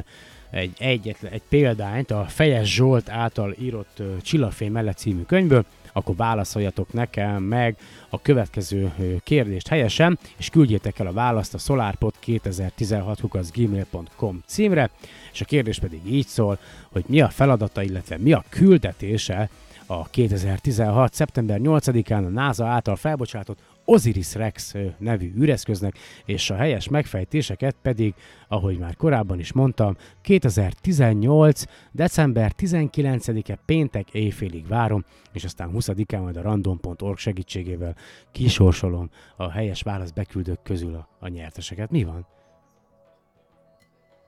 [0.49, 6.15] egy, egyetlen, egy példányt a Fejes Zsolt által írott ö, Csillagfény mellett című könyvből, akkor
[6.15, 7.77] válaszoljatok nekem meg
[8.09, 14.89] a következő kérdést helyesen, és küldjétek el a választ a solarpod2016 címre,
[15.33, 16.57] és a kérdés pedig így szól,
[16.91, 19.49] hogy mi a feladata, illetve mi a küldetése
[19.85, 21.13] a 2016.
[21.13, 28.13] szeptember 8-án a NASA által felbocsátott Osiris Rex nevű űreszköznek, és a helyes megfejtéseket pedig,
[28.47, 31.63] ahogy már korábban is mondtam, 2018.
[31.91, 37.95] december 19-e péntek éjfélig várom, és aztán 20-án majd a random.org segítségével
[38.31, 41.91] kisorsolom a helyes válasz beküldők közül a, a nyerteseket.
[41.91, 42.27] Mi van?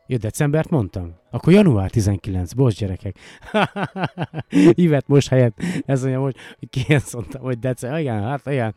[0.07, 1.13] Jó, decembert mondtam?
[1.31, 3.17] Akkor január 19, bocs gyerekek.
[4.83, 6.35] Ivet most helyett, ez olyan, hogy
[6.69, 8.75] ki ezt mondtam, hogy december, igen, hát igen.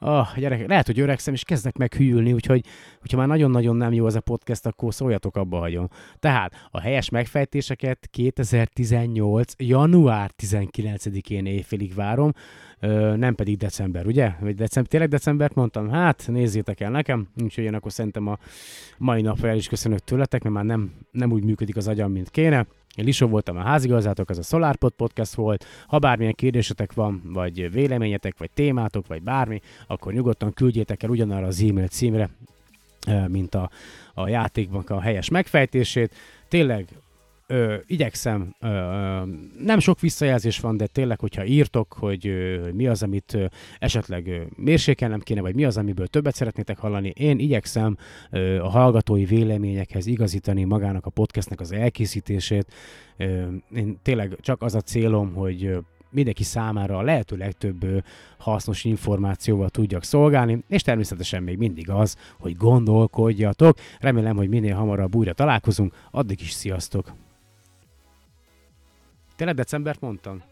[0.00, 2.64] Oh, gyerek, lehet, hogy öregszem, és kezdek meghűlni, úgyhogy
[3.00, 5.88] hogyha már nagyon-nagyon nem jó az a podcast, akkor szóljatok, abba hagyom.
[6.18, 9.52] Tehát a helyes megfejtéseket 2018.
[9.56, 12.32] január 19-én éjfélig várom,
[12.80, 14.32] ö, nem pedig december, ugye?
[14.40, 15.90] Vagy december, tényleg decembert mondtam?
[15.90, 18.38] Hát, nézzétek el nekem, úgyhogy én akkor szerintem a
[18.98, 22.30] mai napra el is köszönök tőletek, mert már nem, nem úgy működik az agyam, mint
[22.30, 22.66] kéne.
[22.96, 25.66] Én Lisó voltam a házigazdátok, ez a SolarPod podcast volt.
[25.86, 31.46] Ha bármilyen kérdésetek van, vagy véleményetek, vagy témátok, vagy bármi, akkor nyugodtan küldjétek el ugyanarra
[31.46, 32.30] az e-mail címre,
[33.26, 33.70] mint a,
[34.14, 36.14] a játékban a helyes megfejtését.
[36.48, 36.86] Tényleg
[37.46, 38.68] ö, igyekszem, ö,
[39.58, 43.44] nem sok visszajelzés van, de tényleg, hogyha írtok, hogy ö, mi az, amit ö,
[43.78, 47.96] esetleg ö, mérsékelnem kéne, vagy mi az, amiből többet szeretnétek hallani, én igyekszem
[48.30, 52.72] ö, a hallgatói véleményekhez igazítani magának a podcastnek az elkészítését.
[53.16, 55.76] Ö, én tényleg csak az a célom, hogy
[56.10, 58.04] mindenki számára a lehető legtöbb
[58.38, 63.78] hasznos információval tudjak szolgálni, és természetesen még mindig az, hogy gondolkodjatok.
[64.00, 67.25] Remélem, hogy minél hamarabb újra találkozunk, addig is sziasztok!
[69.36, 70.42] Tényleg decembert mondtam?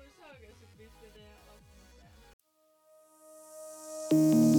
[4.11, 4.54] I was